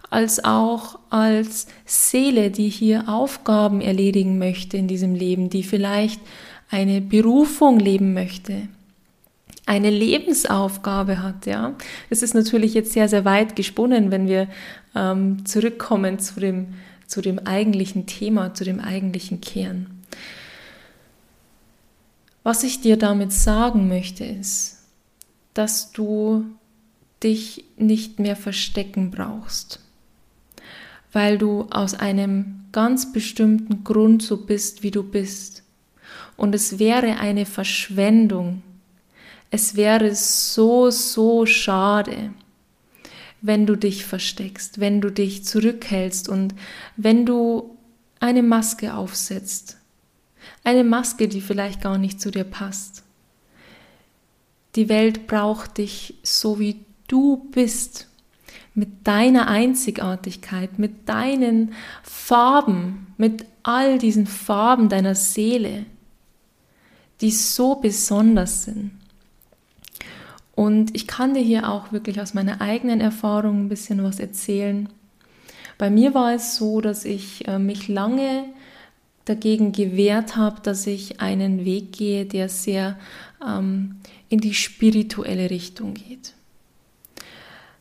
als 0.08 0.44
auch 0.44 0.98
als 1.10 1.66
Seele, 1.84 2.50
die 2.50 2.70
hier 2.70 3.06
Aufgaben 3.06 3.82
erledigen 3.82 4.38
möchte 4.38 4.78
in 4.78 4.88
diesem 4.88 5.14
Leben, 5.14 5.50
die 5.50 5.62
vielleicht 5.62 6.22
eine 6.70 7.00
Berufung 7.00 7.78
leben 7.78 8.14
möchte, 8.14 8.68
eine 9.66 9.90
Lebensaufgabe 9.90 11.22
hat, 11.22 11.46
ja. 11.46 11.74
Es 12.10 12.22
ist 12.22 12.34
natürlich 12.34 12.74
jetzt 12.74 12.92
sehr, 12.92 13.08
sehr 13.08 13.24
weit 13.24 13.56
gesponnen, 13.56 14.10
wenn 14.10 14.26
wir 14.28 14.48
ähm, 14.94 15.46
zurückkommen 15.46 16.18
zu 16.18 16.40
dem 16.40 16.68
zu 17.06 17.20
dem 17.20 17.38
eigentlichen 17.38 18.06
Thema, 18.06 18.54
zu 18.54 18.64
dem 18.64 18.80
eigentlichen 18.80 19.40
Kern. 19.40 19.86
Was 22.42 22.62
ich 22.62 22.80
dir 22.80 22.96
damit 22.96 23.32
sagen 23.32 23.88
möchte, 23.88 24.24
ist, 24.24 24.82
dass 25.54 25.92
du 25.92 26.44
dich 27.22 27.64
nicht 27.76 28.18
mehr 28.18 28.36
verstecken 28.36 29.10
brauchst, 29.10 29.80
weil 31.12 31.38
du 31.38 31.68
aus 31.70 31.94
einem 31.94 32.64
ganz 32.72 33.12
bestimmten 33.12 33.84
Grund 33.84 34.22
so 34.22 34.36
bist, 34.44 34.82
wie 34.82 34.90
du 34.90 35.02
bist. 35.02 35.62
Und 36.36 36.54
es 36.54 36.78
wäre 36.78 37.18
eine 37.18 37.46
Verschwendung, 37.46 38.62
es 39.50 39.76
wäre 39.76 40.14
so, 40.14 40.90
so 40.90 41.46
schade, 41.46 42.32
wenn 43.40 43.66
du 43.66 43.76
dich 43.76 44.04
versteckst, 44.04 44.80
wenn 44.80 45.00
du 45.00 45.10
dich 45.10 45.44
zurückhältst 45.44 46.28
und 46.28 46.54
wenn 46.96 47.24
du 47.26 47.76
eine 48.18 48.42
Maske 48.42 48.94
aufsetzt. 48.94 49.76
Eine 50.64 50.82
Maske, 50.82 51.28
die 51.28 51.40
vielleicht 51.40 51.82
gar 51.82 51.98
nicht 51.98 52.20
zu 52.20 52.30
dir 52.30 52.44
passt. 52.44 53.04
Die 54.76 54.88
Welt 54.88 55.26
braucht 55.26 55.78
dich 55.78 56.14
so, 56.22 56.58
wie 56.58 56.80
du 57.06 57.48
bist, 57.52 58.08
mit 58.74 59.06
deiner 59.06 59.46
Einzigartigkeit, 59.46 60.78
mit 60.78 61.08
deinen 61.08 61.74
Farben, 62.02 63.06
mit 63.18 63.44
all 63.62 63.98
diesen 63.98 64.26
Farben 64.26 64.88
deiner 64.88 65.14
Seele, 65.14 65.86
die 67.24 67.30
so 67.30 67.76
besonders 67.76 68.64
sind. 68.64 68.90
Und 70.54 70.94
ich 70.94 71.06
kann 71.06 71.32
dir 71.32 71.40
hier 71.40 71.70
auch 71.70 71.90
wirklich 71.90 72.20
aus 72.20 72.34
meiner 72.34 72.60
eigenen 72.60 73.00
Erfahrung 73.00 73.64
ein 73.64 73.68
bisschen 73.70 74.04
was 74.04 74.20
erzählen. 74.20 74.90
Bei 75.78 75.88
mir 75.88 76.12
war 76.12 76.34
es 76.34 76.56
so, 76.56 76.82
dass 76.82 77.06
ich 77.06 77.48
äh, 77.48 77.58
mich 77.58 77.88
lange 77.88 78.44
dagegen 79.24 79.72
gewehrt 79.72 80.36
habe, 80.36 80.60
dass 80.60 80.86
ich 80.86 81.22
einen 81.22 81.64
Weg 81.64 81.92
gehe, 81.92 82.26
der 82.26 82.50
sehr 82.50 82.98
ähm, 83.42 83.96
in 84.28 84.40
die 84.40 84.52
spirituelle 84.52 85.48
Richtung 85.48 85.94
geht. 85.94 86.34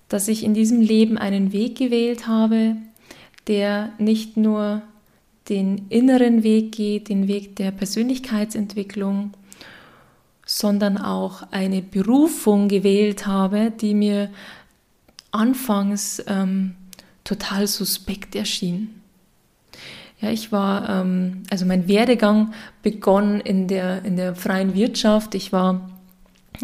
Dass 0.08 0.30
ich 0.30 0.46
in 0.46 0.54
diesem 0.54 0.80
Leben 0.80 1.18
einen 1.18 1.52
Weg 1.52 1.78
gewählt 1.78 2.28
habe, 2.28 2.78
der 3.48 3.92
nicht 3.98 4.38
nur 4.38 4.84
den 5.50 5.88
inneren 5.90 6.44
Weg 6.44 6.72
geht, 6.74 7.10
den 7.10 7.28
Weg 7.28 7.56
der 7.56 7.72
Persönlichkeitsentwicklung, 7.72 9.32
sondern 10.46 10.98
auch 10.98 11.44
eine 11.52 11.82
Berufung 11.82 12.68
gewählt 12.68 13.26
habe, 13.26 13.72
die 13.72 13.94
mir 13.94 14.30
anfangs 15.32 16.24
ähm, 16.28 16.76
total 17.24 17.68
suspekt 17.68 18.36
erschien. 18.36 19.02
Ja, 20.22 20.30
ich 20.30 20.52
war, 20.52 20.90
ähm, 20.90 21.44
also 21.50 21.66
mein 21.66 21.88
Werdegang 21.88 22.54
begann 22.82 23.42
in 23.42 23.68
der, 23.68 24.06
in 24.06 24.16
der 24.16 24.36
freien 24.36 24.74
Wirtschaft. 24.74 25.36
Ich 25.36 25.52
war 25.52 25.90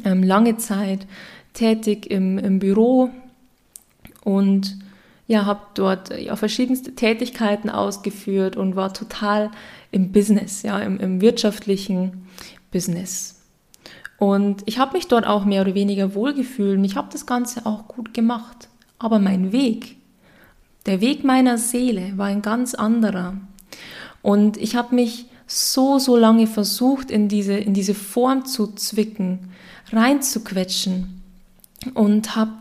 ähm, 0.05 0.23
lange 0.23 0.57
Zeit 0.57 1.05
tätig 1.53 2.09
im, 2.09 2.37
im 2.37 2.59
Büro 2.59 3.09
und 4.23 4.77
ja, 5.29 5.45
habe 5.45 5.61
dort 5.75 6.09
ja, 6.19 6.35
verschiedenste 6.35 6.95
Tätigkeiten 6.95 7.69
ausgeführt 7.69 8.57
und 8.57 8.75
war 8.75 8.95
total 8.95 9.51
im 9.91 10.11
Business, 10.11 10.63
ja, 10.63 10.79
im, 10.79 10.99
im 10.99 11.21
wirtschaftlichen 11.21 12.25
Business. 12.71 13.39
Und 14.17 14.63
ich 14.65 14.79
habe 14.79 14.97
mich 14.97 15.07
dort 15.07 15.27
auch 15.27 15.45
mehr 15.45 15.61
oder 15.61 15.75
weniger 15.75 16.15
wohlgefühlt. 16.15 16.83
Ich 16.83 16.95
habe 16.95 17.09
das 17.11 17.27
Ganze 17.27 17.67
auch 17.67 17.87
gut 17.87 18.15
gemacht. 18.15 18.69
Aber 18.97 19.19
mein 19.19 19.51
Weg, 19.51 19.97
der 20.87 20.99
Weg 20.99 21.23
meiner 21.23 21.59
Seele 21.59 22.17
war 22.17 22.25
ein 22.25 22.41
ganz 22.41 22.73
anderer. 22.73 23.35
Und 24.23 24.57
ich 24.57 24.75
habe 24.75 24.95
mich 24.95 25.27
so, 25.45 25.99
so 25.99 26.17
lange 26.17 26.47
versucht, 26.47 27.11
in 27.11 27.27
diese, 27.27 27.53
in 27.53 27.75
diese 27.75 27.93
Form 27.93 28.45
zu 28.45 28.73
zwicken, 28.73 29.51
reinzuquetschen 29.91 31.21
und 31.93 32.35
habe 32.35 32.53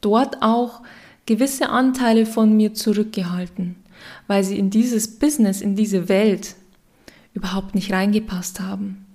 dort 0.00 0.40
auch 0.40 0.82
gewisse 1.26 1.68
Anteile 1.68 2.26
von 2.26 2.56
mir 2.56 2.74
zurückgehalten, 2.74 3.76
weil 4.26 4.44
sie 4.44 4.58
in 4.58 4.70
dieses 4.70 5.18
Business, 5.18 5.60
in 5.60 5.76
diese 5.76 6.08
Welt 6.08 6.56
überhaupt 7.34 7.74
nicht 7.74 7.92
reingepasst 7.92 8.60
haben. 8.60 9.06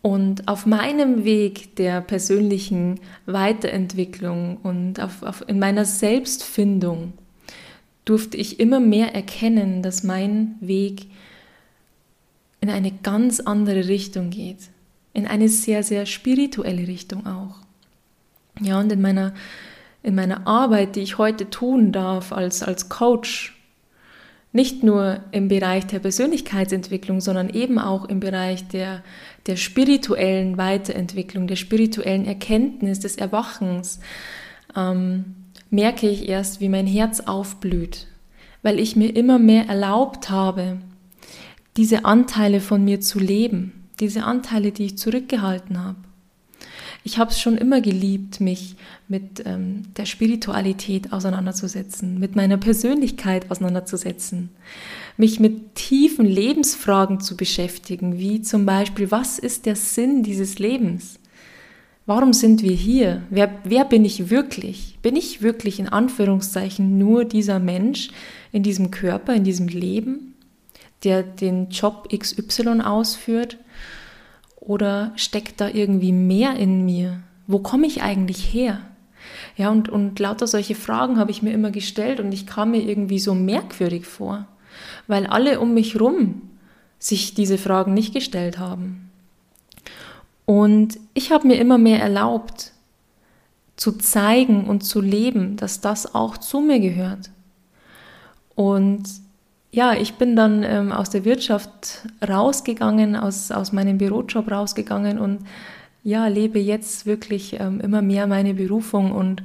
Und 0.00 0.46
auf 0.46 0.64
meinem 0.64 1.24
Weg 1.24 1.76
der 1.76 2.00
persönlichen 2.00 3.00
Weiterentwicklung 3.26 4.58
und 4.58 5.00
auf, 5.00 5.22
auf, 5.22 5.44
in 5.48 5.58
meiner 5.58 5.84
Selbstfindung 5.84 7.12
durfte 8.04 8.36
ich 8.36 8.58
immer 8.58 8.80
mehr 8.80 9.14
erkennen, 9.14 9.82
dass 9.82 10.04
mein 10.04 10.54
Weg 10.60 11.06
in 12.60 12.70
eine 12.70 12.92
ganz 12.92 13.40
andere 13.40 13.88
Richtung 13.88 14.30
geht. 14.30 14.70
In 15.12 15.26
eine 15.26 15.48
sehr, 15.48 15.82
sehr 15.82 16.06
spirituelle 16.06 16.86
Richtung 16.86 17.26
auch. 17.26 17.56
Ja, 18.60 18.80
und 18.80 18.90
in 18.90 19.00
meiner 19.00 19.34
in 20.02 20.14
meiner 20.14 20.46
Arbeit, 20.46 20.96
die 20.96 21.00
ich 21.00 21.18
heute 21.18 21.50
tun 21.50 21.92
darf 21.92 22.32
als, 22.32 22.62
als 22.62 22.88
Coach, 22.88 23.54
nicht 24.52 24.82
nur 24.82 25.20
im 25.30 25.48
Bereich 25.48 25.86
der 25.86 25.98
Persönlichkeitsentwicklung, 25.98 27.20
sondern 27.20 27.50
eben 27.50 27.78
auch 27.78 28.06
im 28.06 28.20
Bereich 28.20 28.66
der, 28.68 29.02
der 29.46 29.56
spirituellen 29.56 30.56
Weiterentwicklung, 30.56 31.46
der 31.46 31.56
spirituellen 31.56 32.24
Erkenntnis, 32.24 33.00
des 33.00 33.16
Erwachens, 33.16 34.00
ähm, 34.74 35.36
merke 35.70 36.08
ich 36.08 36.28
erst, 36.28 36.60
wie 36.60 36.68
mein 36.68 36.86
Herz 36.86 37.20
aufblüht, 37.20 38.06
weil 38.62 38.78
ich 38.80 38.96
mir 38.96 39.14
immer 39.14 39.38
mehr 39.38 39.66
erlaubt 39.66 40.30
habe, 40.30 40.78
diese 41.76 42.04
Anteile 42.04 42.60
von 42.60 42.84
mir 42.84 43.00
zu 43.00 43.18
leben, 43.18 43.88
diese 44.00 44.24
Anteile, 44.24 44.72
die 44.72 44.86
ich 44.86 44.98
zurückgehalten 44.98 45.78
habe. 45.84 46.07
Ich 47.04 47.18
habe 47.18 47.30
es 47.30 47.40
schon 47.40 47.56
immer 47.56 47.80
geliebt, 47.80 48.40
mich 48.40 48.76
mit 49.08 49.42
ähm, 49.46 49.84
der 49.96 50.04
Spiritualität 50.04 51.12
auseinanderzusetzen, 51.12 52.18
mit 52.18 52.36
meiner 52.36 52.58
Persönlichkeit 52.58 53.50
auseinanderzusetzen, 53.50 54.50
mich 55.16 55.40
mit 55.40 55.74
tiefen 55.74 56.26
Lebensfragen 56.26 57.20
zu 57.20 57.36
beschäftigen, 57.36 58.18
wie 58.18 58.42
zum 58.42 58.66
Beispiel, 58.66 59.10
was 59.10 59.38
ist 59.38 59.66
der 59.66 59.76
Sinn 59.76 60.22
dieses 60.22 60.58
Lebens? 60.58 61.18
Warum 62.08 62.32
sind 62.32 62.62
wir 62.62 62.72
hier? 62.72 63.22
Wer, 63.28 63.50
wer 63.64 63.84
bin 63.84 64.02
ich 64.04 64.30
wirklich? 64.30 64.98
Bin 65.02 65.14
ich 65.14 65.42
wirklich 65.42 65.78
in 65.78 65.90
Anführungszeichen 65.90 66.96
nur 66.96 67.26
dieser 67.26 67.58
Mensch 67.58 68.08
in 68.50 68.62
diesem 68.62 68.90
Körper, 68.90 69.34
in 69.34 69.44
diesem 69.44 69.68
Leben, 69.68 70.34
der 71.04 71.22
den 71.22 71.68
Job 71.68 72.08
XY 72.10 72.80
ausführt? 72.80 73.58
Oder 74.68 75.12
steckt 75.16 75.62
da 75.62 75.68
irgendwie 75.68 76.12
mehr 76.12 76.54
in 76.56 76.84
mir? 76.84 77.20
Wo 77.46 77.58
komme 77.58 77.86
ich 77.86 78.02
eigentlich 78.02 78.52
her? 78.52 78.82
Ja, 79.56 79.70
und, 79.70 79.88
und 79.88 80.18
lauter 80.18 80.46
solche 80.46 80.74
Fragen 80.74 81.18
habe 81.18 81.30
ich 81.30 81.42
mir 81.42 81.52
immer 81.52 81.70
gestellt 81.70 82.20
und 82.20 82.30
ich 82.32 82.46
kam 82.46 82.72
mir 82.72 82.82
irgendwie 82.82 83.18
so 83.18 83.34
merkwürdig 83.34 84.04
vor, 84.04 84.46
weil 85.06 85.26
alle 85.26 85.58
um 85.58 85.72
mich 85.72 85.98
rum 85.98 86.42
sich 86.98 87.32
diese 87.32 87.56
Fragen 87.56 87.94
nicht 87.94 88.12
gestellt 88.12 88.58
haben. 88.58 89.10
Und 90.44 90.98
ich 91.14 91.32
habe 91.32 91.48
mir 91.48 91.58
immer 91.58 91.78
mehr 91.78 92.02
erlaubt, 92.02 92.72
zu 93.76 93.92
zeigen 93.92 94.66
und 94.66 94.82
zu 94.82 95.00
leben, 95.00 95.56
dass 95.56 95.80
das 95.80 96.14
auch 96.14 96.36
zu 96.36 96.60
mir 96.60 96.78
gehört. 96.78 97.30
Und 98.54 99.04
ja, 99.70 99.94
ich 99.94 100.14
bin 100.14 100.34
dann 100.34 100.62
ähm, 100.62 100.92
aus 100.92 101.10
der 101.10 101.24
Wirtschaft 101.24 102.06
rausgegangen, 102.26 103.16
aus, 103.16 103.50
aus 103.50 103.72
meinem 103.72 103.98
Bürojob 103.98 104.50
rausgegangen 104.50 105.18
und 105.18 105.40
ja, 106.02 106.26
lebe 106.26 106.58
jetzt 106.58 107.06
wirklich 107.06 107.60
ähm, 107.60 107.80
immer 107.80 108.00
mehr 108.00 108.26
meine 108.26 108.54
Berufung 108.54 109.12
und 109.12 109.42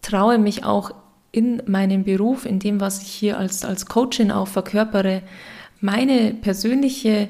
traue 0.00 0.38
mich 0.38 0.64
auch 0.64 0.92
in 1.32 1.62
meinem 1.66 2.04
Beruf, 2.04 2.46
in 2.46 2.60
dem, 2.60 2.80
was 2.80 3.02
ich 3.02 3.08
hier 3.08 3.38
als, 3.38 3.64
als 3.64 3.86
Coachin 3.86 4.30
auch 4.30 4.48
verkörpere, 4.48 5.22
meine 5.80 6.32
persönliche 6.32 7.28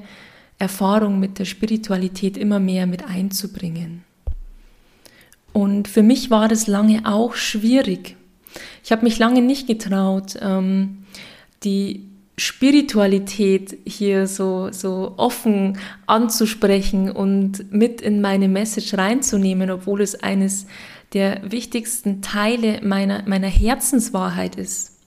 Erfahrung 0.58 1.18
mit 1.18 1.38
der 1.38 1.44
Spiritualität 1.44 2.37
immer 2.37 2.60
mehr 2.60 2.87
mit 2.87 3.04
einzubringen. 3.08 4.04
Und 5.52 5.88
für 5.88 6.02
mich 6.02 6.30
war 6.30 6.48
das 6.48 6.66
lange 6.66 7.02
auch 7.04 7.34
schwierig. 7.34 8.16
Ich 8.84 8.92
habe 8.92 9.04
mich 9.04 9.18
lange 9.18 9.40
nicht 9.40 9.66
getraut, 9.66 10.37
ähm, 10.40 11.04
die 11.64 12.09
Spiritualität 12.37 13.79
hier 13.87 14.27
so, 14.27 14.70
so 14.72 15.14
offen 15.16 15.79
anzusprechen 16.07 17.11
und 17.11 17.72
mit 17.72 18.00
in 18.00 18.20
meine 18.20 18.48
Message 18.48 18.94
reinzunehmen, 18.94 19.70
obwohl 19.70 20.00
es 20.03 20.16
eines 20.16 20.66
der 21.12 21.50
wichtigsten 21.50 22.22
Teile 22.22 22.81
meiner, 22.83 23.22
meiner 23.29 23.48
Herzenswahrheit 23.48 24.57
ist. 24.57 24.98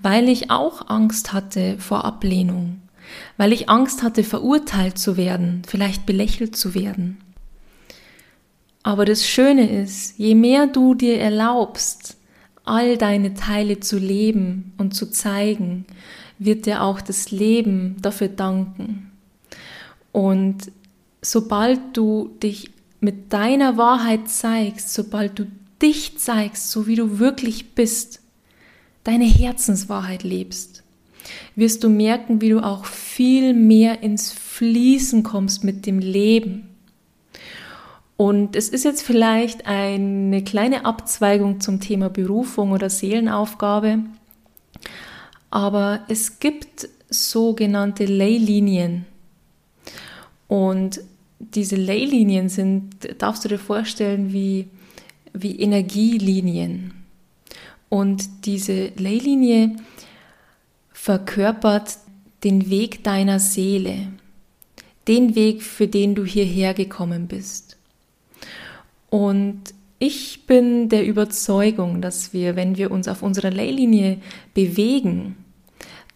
Weil 0.00 0.28
ich 0.28 0.50
auch 0.50 0.88
Angst 0.88 1.32
hatte 1.32 1.78
vor 1.78 2.04
Ablehnung, 2.04 2.82
weil 3.36 3.52
ich 3.52 3.68
Angst 3.68 4.02
hatte, 4.02 4.24
verurteilt 4.24 4.98
zu 4.98 5.16
werden, 5.16 5.62
vielleicht 5.66 6.04
belächelt 6.04 6.56
zu 6.56 6.74
werden. 6.74 7.18
Aber 8.82 9.04
das 9.04 9.26
Schöne 9.26 9.82
ist, 9.82 10.18
je 10.18 10.34
mehr 10.34 10.66
du 10.66 10.94
dir 10.94 11.18
erlaubst, 11.18 12.15
all 12.66 12.98
deine 12.98 13.34
Teile 13.34 13.80
zu 13.80 13.98
leben 13.98 14.72
und 14.76 14.94
zu 14.94 15.10
zeigen, 15.10 15.86
wird 16.38 16.66
dir 16.66 16.82
auch 16.82 17.00
das 17.00 17.30
Leben 17.30 17.96
dafür 18.02 18.28
danken. 18.28 19.10
Und 20.12 20.70
sobald 21.22 21.80
du 21.94 22.36
dich 22.42 22.70
mit 23.00 23.32
deiner 23.32 23.76
Wahrheit 23.76 24.28
zeigst, 24.28 24.92
sobald 24.92 25.38
du 25.38 25.46
dich 25.80 26.18
zeigst, 26.18 26.70
so 26.70 26.86
wie 26.86 26.96
du 26.96 27.18
wirklich 27.18 27.74
bist, 27.74 28.20
deine 29.04 29.24
Herzenswahrheit 29.24 30.22
lebst, 30.22 30.82
wirst 31.54 31.84
du 31.84 31.88
merken, 31.88 32.40
wie 32.40 32.50
du 32.50 32.60
auch 32.60 32.84
viel 32.84 33.54
mehr 33.54 34.02
ins 34.02 34.32
Fließen 34.32 35.22
kommst 35.22 35.64
mit 35.64 35.86
dem 35.86 35.98
Leben. 35.98 36.68
Und 38.16 38.56
es 38.56 38.68
ist 38.68 38.84
jetzt 38.84 39.02
vielleicht 39.02 39.66
eine 39.66 40.42
kleine 40.42 40.86
Abzweigung 40.86 41.60
zum 41.60 41.80
Thema 41.80 42.08
Berufung 42.08 42.72
oder 42.72 42.88
Seelenaufgabe, 42.88 43.98
aber 45.50 46.00
es 46.08 46.38
gibt 46.40 46.88
sogenannte 47.10 48.04
Leylinien. 48.04 49.04
Und 50.48 51.00
diese 51.38 51.76
Leylinien 51.76 52.48
sind, 52.48 53.20
darfst 53.20 53.44
du 53.44 53.48
dir 53.48 53.58
vorstellen, 53.58 54.32
wie, 54.32 54.68
wie 55.32 55.60
Energielinien. 55.60 56.94
Und 57.88 58.46
diese 58.46 58.88
Leylinie 58.96 59.76
verkörpert 60.92 61.98
den 62.42 62.70
Weg 62.70 63.04
deiner 63.04 63.38
Seele, 63.38 64.08
den 65.08 65.34
Weg, 65.34 65.62
für 65.62 65.86
den 65.86 66.14
du 66.14 66.24
hierher 66.24 66.74
gekommen 66.74 67.28
bist. 67.28 67.65
Und 69.10 69.74
ich 69.98 70.46
bin 70.46 70.88
der 70.88 71.06
Überzeugung, 71.06 72.02
dass 72.02 72.32
wir, 72.32 72.56
wenn 72.56 72.76
wir 72.76 72.90
uns 72.90 73.08
auf 73.08 73.22
unserer 73.22 73.50
Leylinie 73.50 74.18
bewegen, 74.52 75.36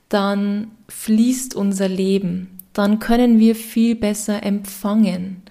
dann 0.08 0.72
fließt 0.88 1.54
unser 1.54 1.88
Leben, 1.88 2.58
dann 2.72 2.98
können 2.98 3.38
wir 3.38 3.54
viel 3.54 3.94
besser 3.94 4.42
empfangen, 4.42 5.42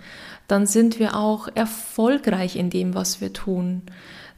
dann 0.47 0.67
sind 0.67 0.99
wir 0.99 1.15
auch 1.15 1.47
erfolgreich 1.53 2.55
in 2.55 2.69
dem, 2.69 2.93
was 2.93 3.21
wir 3.21 3.33
tun, 3.33 3.83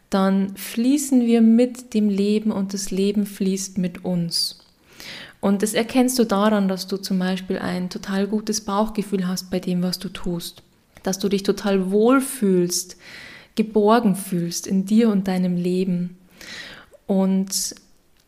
dann 0.09 0.55
fließen 0.55 1.25
wir 1.25 1.41
mit 1.41 1.93
dem 1.93 2.09
Leben 2.09 2.51
und 2.51 2.73
das 2.73 2.91
Leben 2.91 3.25
fließt 3.25 3.77
mit 3.77 4.05
uns. 4.05 4.59
Und 5.39 5.63
das 5.63 5.73
erkennst 5.73 6.19
du 6.19 6.25
daran, 6.25 6.67
dass 6.67 6.87
du 6.87 6.97
zum 6.97 7.17
Beispiel 7.17 7.57
ein 7.57 7.89
total 7.89 8.27
gutes 8.27 8.61
Bauchgefühl 8.61 9.27
hast 9.27 9.49
bei 9.49 9.59
dem, 9.59 9.81
was 9.81 9.97
du 9.99 10.09
tust, 10.09 10.61
dass 11.03 11.19
du 11.19 11.29
dich 11.29 11.43
total 11.43 11.91
wohl 11.91 12.21
fühlst, 12.21 12.97
geborgen 13.55 14.15
fühlst 14.15 14.67
in 14.67 14.85
dir 14.85 15.09
und 15.09 15.27
deinem 15.27 15.55
Leben. 15.55 16.17
Und 17.07 17.75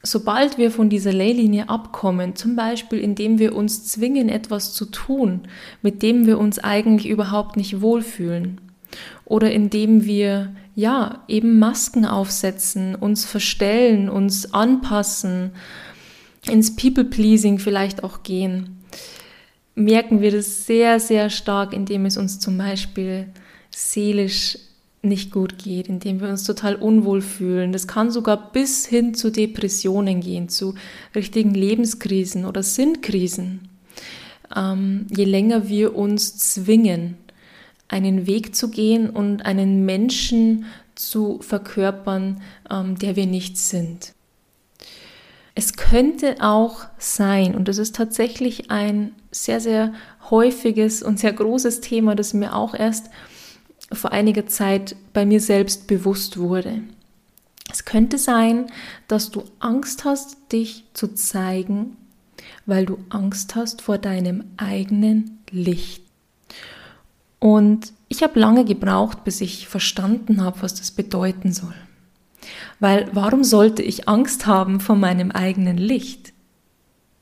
sobald 0.04 0.58
wir 0.58 0.70
von 0.70 0.90
dieser 0.90 1.14
Leylinie 1.14 1.70
abkommen, 1.70 2.36
zum 2.36 2.56
Beispiel 2.56 3.00
indem 3.00 3.40
wir 3.40 3.56
uns 3.56 3.86
zwingen, 3.86 4.28
etwas 4.30 4.74
zu 4.74 4.86
tun, 4.86 5.42
mit 5.82 6.04
dem 6.04 6.26
wir 6.26 6.38
uns 6.38 6.60
eigentlich 6.60 7.08
überhaupt 7.08 7.56
nicht 7.56 7.82
wohlfühlen, 7.82 8.60
oder 9.26 9.52
indem 9.52 10.06
wir 10.06 10.54
ja 10.76 11.24
eben 11.28 11.60
Masken 11.60 12.06
aufsetzen, 12.06 12.96
uns 12.96 13.26
verstellen, 13.26 14.10
uns 14.10 14.54
anpassen, 14.54 15.52
ins 16.46 16.76
People-Pleasing 16.76 17.58
vielleicht 17.60 18.04
auch 18.04 18.24
gehen, 18.24 18.83
merken 19.76 20.22
wir 20.22 20.32
das 20.32 20.66
sehr, 20.66 21.00
sehr 21.00 21.30
stark, 21.30 21.74
indem 21.74 22.06
es 22.06 22.18
uns 22.18 22.40
zum 22.40 22.58
Beispiel 22.58 23.28
seelisch 23.72 24.58
nicht 25.02 25.32
gut 25.32 25.58
geht, 25.58 25.90
indem 25.90 26.22
wir 26.22 26.30
uns 26.30 26.46
total 26.46 26.76
unwohl 26.76 27.22
fühlen. 27.22 27.74
Das 27.74 27.88
kann 27.88 28.10
sogar 28.10 28.52
bis 28.52 28.86
hin 28.86 29.14
zu 29.14 29.32
Depressionen 29.32 30.22
gehen, 30.22 30.48
zu 30.48 30.76
richtigen 31.14 31.54
Lebenskrisen 31.54 32.46
oder 32.46 32.64
Sinnkrisen. 32.64 33.68
Ähm, 34.56 35.08
je 35.14 35.26
länger 35.26 35.68
wir 35.68 35.96
uns 35.96 36.38
zwingen, 36.38 37.18
einen 37.90 38.28
Weg 38.28 38.56
zu 38.56 38.70
gehen 38.70 39.10
und 39.10 39.46
einen 39.46 39.86
Menschen 39.86 40.66
zu 40.96 41.40
verkörpern, 41.42 42.42
ähm, 42.72 42.98
der 42.98 43.16
wir 43.16 43.26
nicht 43.26 43.58
sind. 43.58 44.14
Es 45.56 45.74
könnte 45.74 46.38
auch 46.40 46.86
sein, 46.98 47.56
und 47.56 47.68
das 47.68 47.78
ist 47.78 47.96
tatsächlich 47.96 48.72
ein 48.72 49.14
sehr, 49.32 49.60
sehr 49.60 49.94
häufiges 50.30 51.04
und 51.04 51.20
sehr 51.20 51.34
großes 51.34 51.82
Thema, 51.82 52.16
das 52.16 52.34
mir 52.34 52.56
auch 52.56 52.74
erst 52.74 53.10
vor 53.92 54.12
einiger 54.12 54.48
Zeit 54.48 54.96
bei 55.14 55.26
mir 55.26 55.40
selbst 55.40 55.86
bewusst 55.88 56.38
wurde. 56.38 56.82
Es 57.72 57.86
könnte 57.86 58.18
sein, 58.18 58.68
dass 59.08 59.32
du 59.32 59.44
Angst 59.60 60.06
hast, 60.06 60.38
dich 60.52 60.86
zu 60.94 61.14
zeigen, 61.14 61.98
weil 62.66 62.86
du 62.86 62.98
Angst 63.10 63.56
hast 63.56 63.82
vor 63.82 63.98
deinem 63.98 64.44
eigenen 64.58 65.40
Licht. 65.52 66.04
Und 67.40 67.94
ich 68.08 68.24
habe 68.24 68.40
lange 68.40 68.66
gebraucht, 68.66 69.24
bis 69.24 69.42
ich 69.42 69.68
verstanden 69.68 70.42
habe, 70.42 70.62
was 70.62 70.76
das 70.76 70.92
bedeuten 70.92 71.52
soll. 71.52 71.74
Weil 72.80 73.10
warum 73.14 73.44
sollte 73.44 73.82
ich 73.82 74.08
Angst 74.08 74.46
haben 74.46 74.80
vor 74.80 74.96
meinem 74.96 75.32
eigenen 75.32 75.78
Licht? 75.78 76.34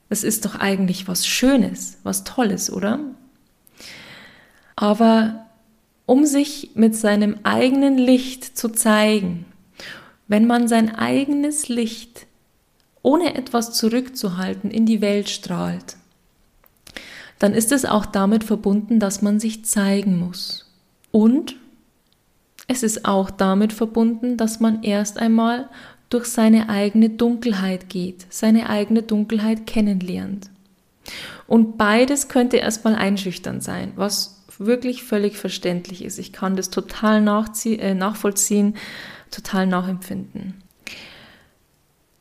Das 0.10 0.24
ist 0.24 0.46
doch 0.46 0.56
eigentlich 0.56 1.08
was 1.08 1.26
Schönes, 1.26 2.00
was 2.04 2.24
Tolles, 2.24 2.72
oder? 2.72 3.00
Aber 4.76 5.46
um 6.06 6.26
sich 6.26 6.72
mit 6.74 6.96
seinem 6.96 7.38
eigenen 7.44 7.98
Licht 7.98 8.58
zu 8.58 8.70
zeigen, 8.70 9.46
wenn 10.28 10.48
man 10.48 10.68
sein 10.68 10.94
eigenes 10.96 11.70
Licht 11.70 12.26
ohne 13.04 13.36
etwas 13.36 13.74
zurückzuhalten 13.74 14.72
in 14.72 14.86
die 14.86 15.02
Welt 15.02 15.30
strahlt, 15.30 15.98
dann 17.40 17.54
ist 17.54 17.72
es 17.72 17.86
auch 17.86 18.06
damit 18.06 18.44
verbunden, 18.44 19.00
dass 19.00 19.22
man 19.22 19.40
sich 19.40 19.66
zeigen 19.66 20.20
muss. 20.20 20.70
Und 21.12 21.56
es 22.72 22.84
ist 22.84 23.06
auch 23.06 23.30
damit 23.30 23.74
verbunden, 23.74 24.38
dass 24.38 24.60
man 24.62 24.82
erst 24.84 25.18
einmal 25.18 25.70
durch 26.10 26.26
seine 26.26 26.70
eigene 26.70 27.10
Dunkelheit 27.10 27.90
geht, 27.90 28.26
seine 28.30 28.70
eigene 28.70 29.04
Dunkelheit 29.04 29.68
kennenlernt. 29.68 30.50
Und 31.48 31.78
beides 31.78 32.30
könnte 32.30 32.58
erstmal 32.58 32.96
einschüchternd 32.96 33.62
sein, 33.62 33.92
was 33.96 34.42
wirklich 34.58 35.04
völlig 35.04 35.38
verständlich 35.38 36.04
ist. 36.04 36.18
Ich 36.18 36.32
kann 36.32 36.56
das 36.56 36.70
total 36.70 37.18
äh, 37.66 37.94
nachvollziehen, 37.94 38.76
total 39.32 39.68
nachempfinden. 39.68 40.62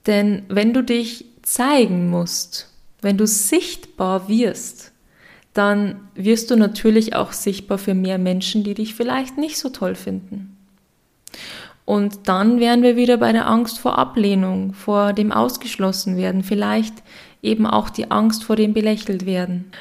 Denn 0.07 0.43
wenn 0.49 0.73
du 0.73 0.83
dich 0.83 1.27
zeigen 1.43 2.11
musst, 2.11 2.73
wenn 3.03 3.19
du 3.19 3.27
sichtbar 3.27 4.29
wirst, 4.29 4.93
dann 5.55 5.97
wirst 6.15 6.51
du 6.51 6.57
natürlich 6.57 7.15
auch 7.17 7.33
sichtbar 7.33 7.79
für 7.79 7.95
mehr 7.95 8.19
Menschen, 8.19 8.63
die 8.65 8.75
dich 8.75 8.95
vielleicht 8.95 9.37
nicht 9.37 9.59
so 9.59 9.69
toll 9.69 9.95
finden. 9.95 10.57
Und 11.85 12.29
dann 12.29 12.61
wären 12.61 12.83
wir 12.83 12.95
wieder 12.95 13.17
bei 13.17 13.33
der 13.33 13.49
Angst 13.49 13.81
vor 13.81 13.99
Ablehnung, 13.99 14.75
vor 14.75 15.13
dem 15.13 15.33
Ausgeschlossen 15.33 16.17
werden, 16.17 16.45
vielleicht 16.45 16.95
eben 17.43 17.67
auch 17.67 17.91
die 17.91 18.11
Angst 18.11 18.45
vor 18.45 18.55
dem 18.55 18.75
belächelt 18.75 19.27
werden. 19.27 19.73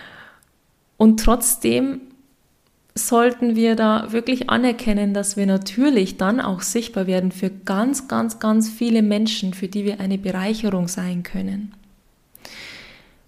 Und 0.97 1.19
trotzdem 1.23 2.01
sollten 2.95 3.55
wir 3.55 3.75
da 3.75 4.11
wirklich 4.11 4.49
anerkennen, 4.49 5.13
dass 5.13 5.37
wir 5.37 5.45
natürlich 5.45 6.17
dann 6.17 6.41
auch 6.41 6.61
sichtbar 6.61 7.07
werden 7.07 7.31
für 7.31 7.49
ganz, 7.49 8.07
ganz, 8.07 8.39
ganz 8.39 8.69
viele 8.69 9.01
Menschen, 9.01 9.53
für 9.53 9.67
die 9.67 9.85
wir 9.85 9.99
eine 9.99 10.17
Bereicherung 10.17 10.87
sein 10.87 11.23
können. 11.23 11.73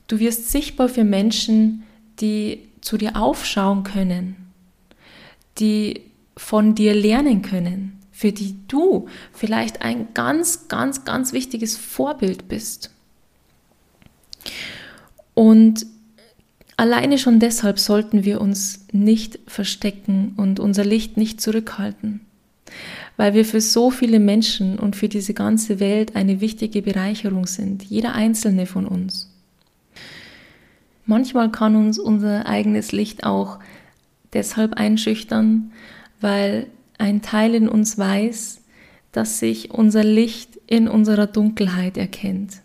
Du 0.07 0.19
wirst 0.19 0.51
sichtbar 0.51 0.89
für 0.89 1.03
Menschen, 1.03 1.83
die 2.21 2.69
zu 2.81 2.97
dir 2.97 3.15
aufschauen 3.15 3.83
können, 3.83 4.35
die 5.59 6.01
von 6.37 6.75
dir 6.75 6.93
lernen 6.93 7.41
können, 7.41 7.99
für 8.11 8.31
die 8.31 8.55
du 8.67 9.07
vielleicht 9.33 9.81
ein 9.81 10.13
ganz, 10.13 10.67
ganz, 10.67 11.05
ganz 11.05 11.33
wichtiges 11.33 11.77
Vorbild 11.77 12.47
bist. 12.47 12.91
Und 15.33 15.85
alleine 16.77 17.17
schon 17.17 17.39
deshalb 17.39 17.79
sollten 17.79 18.23
wir 18.25 18.41
uns 18.41 18.85
nicht 18.91 19.39
verstecken 19.47 20.33
und 20.37 20.59
unser 20.59 20.85
Licht 20.85 21.17
nicht 21.17 21.41
zurückhalten, 21.41 22.21
weil 23.17 23.33
wir 23.33 23.45
für 23.45 23.61
so 23.61 23.91
viele 23.91 24.19
Menschen 24.19 24.77
und 24.79 24.95
für 24.95 25.09
diese 25.09 25.33
ganze 25.33 25.79
Welt 25.79 26.15
eine 26.15 26.41
wichtige 26.41 26.81
Bereicherung 26.81 27.47
sind, 27.47 27.83
jeder 27.83 28.13
einzelne 28.13 28.65
von 28.65 28.85
uns. 28.85 29.30
Manchmal 31.11 31.51
kann 31.51 31.75
uns 31.75 31.99
unser 31.99 32.45
eigenes 32.45 32.93
Licht 32.93 33.25
auch 33.25 33.59
deshalb 34.31 34.75
einschüchtern, 34.75 35.73
weil 36.21 36.67
ein 36.99 37.21
Teil 37.21 37.53
in 37.53 37.67
uns 37.67 37.97
weiß, 37.97 38.61
dass 39.11 39.37
sich 39.37 39.71
unser 39.71 40.05
Licht 40.05 40.57
in 40.67 40.87
unserer 40.87 41.27
Dunkelheit 41.27 41.97
erkennt. 41.97 42.61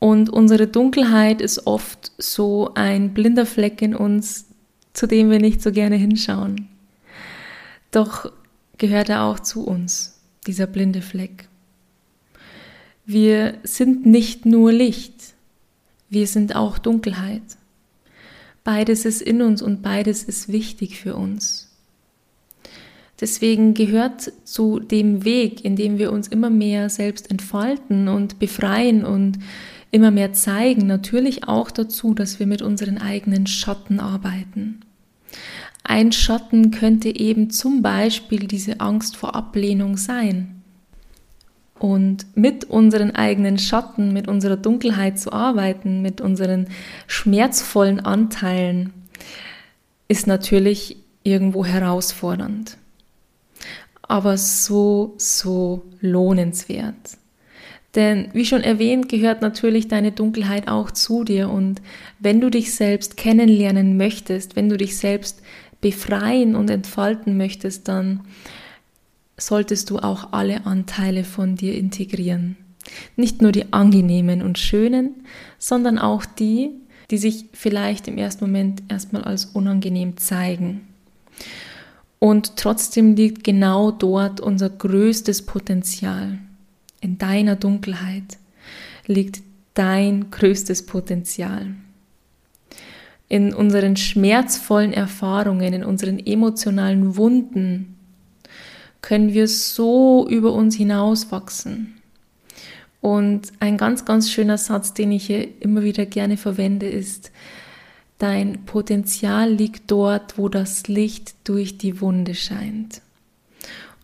Und 0.00 0.28
unsere 0.28 0.66
Dunkelheit 0.66 1.40
ist 1.40 1.68
oft 1.68 2.10
so 2.18 2.74
ein 2.74 3.14
blinder 3.14 3.46
Fleck 3.46 3.80
in 3.80 3.94
uns, 3.94 4.46
zu 4.92 5.06
dem 5.06 5.30
wir 5.30 5.38
nicht 5.38 5.62
so 5.62 5.70
gerne 5.70 5.94
hinschauen. 5.94 6.68
Doch 7.92 8.32
gehört 8.76 9.08
er 9.08 9.22
auch 9.22 9.38
zu 9.38 9.64
uns, 9.64 10.20
dieser 10.48 10.66
blinde 10.66 11.00
Fleck. 11.00 11.48
Wir 13.06 13.54
sind 13.62 14.04
nicht 14.04 14.46
nur 14.46 14.72
Licht, 14.72 15.33
wir 16.14 16.26
sind 16.26 16.56
auch 16.56 16.78
Dunkelheit. 16.78 17.42
Beides 18.64 19.04
ist 19.04 19.20
in 19.20 19.42
uns 19.42 19.60
und 19.60 19.82
beides 19.82 20.24
ist 20.24 20.50
wichtig 20.50 20.98
für 20.98 21.14
uns. 21.16 21.70
Deswegen 23.20 23.74
gehört 23.74 24.32
zu 24.44 24.80
dem 24.80 25.24
Weg, 25.24 25.64
in 25.64 25.76
dem 25.76 25.98
wir 25.98 26.10
uns 26.10 26.28
immer 26.28 26.50
mehr 26.50 26.88
selbst 26.88 27.30
entfalten 27.30 28.08
und 28.08 28.38
befreien 28.38 29.04
und 29.04 29.38
immer 29.90 30.10
mehr 30.10 30.32
zeigen, 30.32 30.86
natürlich 30.86 31.46
auch 31.46 31.70
dazu, 31.70 32.14
dass 32.14 32.40
wir 32.40 32.46
mit 32.46 32.62
unseren 32.62 32.98
eigenen 32.98 33.46
Schatten 33.46 34.00
arbeiten. 34.00 34.80
Ein 35.84 36.10
Schatten 36.10 36.70
könnte 36.70 37.14
eben 37.14 37.50
zum 37.50 37.82
Beispiel 37.82 38.48
diese 38.48 38.80
Angst 38.80 39.16
vor 39.16 39.36
Ablehnung 39.36 39.96
sein. 39.96 40.63
Und 41.78 42.26
mit 42.36 42.64
unseren 42.64 43.14
eigenen 43.14 43.58
Schatten, 43.58 44.12
mit 44.12 44.28
unserer 44.28 44.56
Dunkelheit 44.56 45.18
zu 45.18 45.32
arbeiten, 45.32 46.02
mit 46.02 46.20
unseren 46.20 46.68
schmerzvollen 47.06 48.00
Anteilen, 48.00 48.92
ist 50.08 50.26
natürlich 50.26 50.96
irgendwo 51.24 51.64
herausfordernd. 51.64 52.76
Aber 54.02 54.36
so, 54.36 55.14
so 55.16 55.82
lohnenswert. 56.00 57.18
Denn 57.94 58.28
wie 58.32 58.44
schon 58.44 58.62
erwähnt, 58.62 59.08
gehört 59.08 59.40
natürlich 59.40 59.88
deine 59.88 60.12
Dunkelheit 60.12 60.68
auch 60.68 60.90
zu 60.90 61.24
dir. 61.24 61.48
Und 61.48 61.80
wenn 62.18 62.40
du 62.40 62.50
dich 62.50 62.74
selbst 62.74 63.16
kennenlernen 63.16 63.96
möchtest, 63.96 64.56
wenn 64.56 64.68
du 64.68 64.76
dich 64.76 64.96
selbst 64.96 65.42
befreien 65.80 66.56
und 66.56 66.70
entfalten 66.70 67.36
möchtest, 67.36 67.88
dann 67.88 68.20
solltest 69.36 69.90
du 69.90 69.98
auch 69.98 70.32
alle 70.32 70.66
Anteile 70.66 71.24
von 71.24 71.56
dir 71.56 71.74
integrieren. 71.74 72.56
Nicht 73.16 73.42
nur 73.42 73.52
die 73.52 73.72
angenehmen 73.72 74.42
und 74.42 74.58
schönen, 74.58 75.24
sondern 75.58 75.98
auch 75.98 76.24
die, 76.24 76.70
die 77.10 77.18
sich 77.18 77.46
vielleicht 77.52 78.08
im 78.08 78.18
ersten 78.18 78.44
Moment 78.44 78.82
erstmal 78.88 79.24
als 79.24 79.46
unangenehm 79.46 80.16
zeigen. 80.16 80.82
Und 82.18 82.56
trotzdem 82.56 83.16
liegt 83.16 83.44
genau 83.44 83.90
dort 83.90 84.40
unser 84.40 84.70
größtes 84.70 85.42
Potenzial. 85.42 86.38
In 87.00 87.18
deiner 87.18 87.56
Dunkelheit 87.56 88.38
liegt 89.06 89.42
dein 89.74 90.30
größtes 90.30 90.86
Potenzial. 90.86 91.74
In 93.28 93.52
unseren 93.52 93.96
schmerzvollen 93.96 94.92
Erfahrungen, 94.92 95.74
in 95.74 95.84
unseren 95.84 96.18
emotionalen 96.18 97.16
Wunden 97.16 97.93
können 99.04 99.34
wir 99.34 99.48
so 99.48 100.26
über 100.30 100.54
uns 100.54 100.76
hinauswachsen. 100.76 102.00
Und 103.02 103.52
ein 103.60 103.76
ganz, 103.76 104.06
ganz 104.06 104.30
schöner 104.30 104.56
Satz, 104.56 104.94
den 104.94 105.12
ich 105.12 105.26
hier 105.26 105.46
immer 105.60 105.82
wieder 105.82 106.06
gerne 106.06 106.38
verwende, 106.38 106.88
ist, 106.88 107.30
dein 108.16 108.64
Potenzial 108.64 109.52
liegt 109.52 109.90
dort, 109.90 110.38
wo 110.38 110.48
das 110.48 110.88
Licht 110.88 111.34
durch 111.44 111.76
die 111.76 112.00
Wunde 112.00 112.34
scheint. 112.34 113.02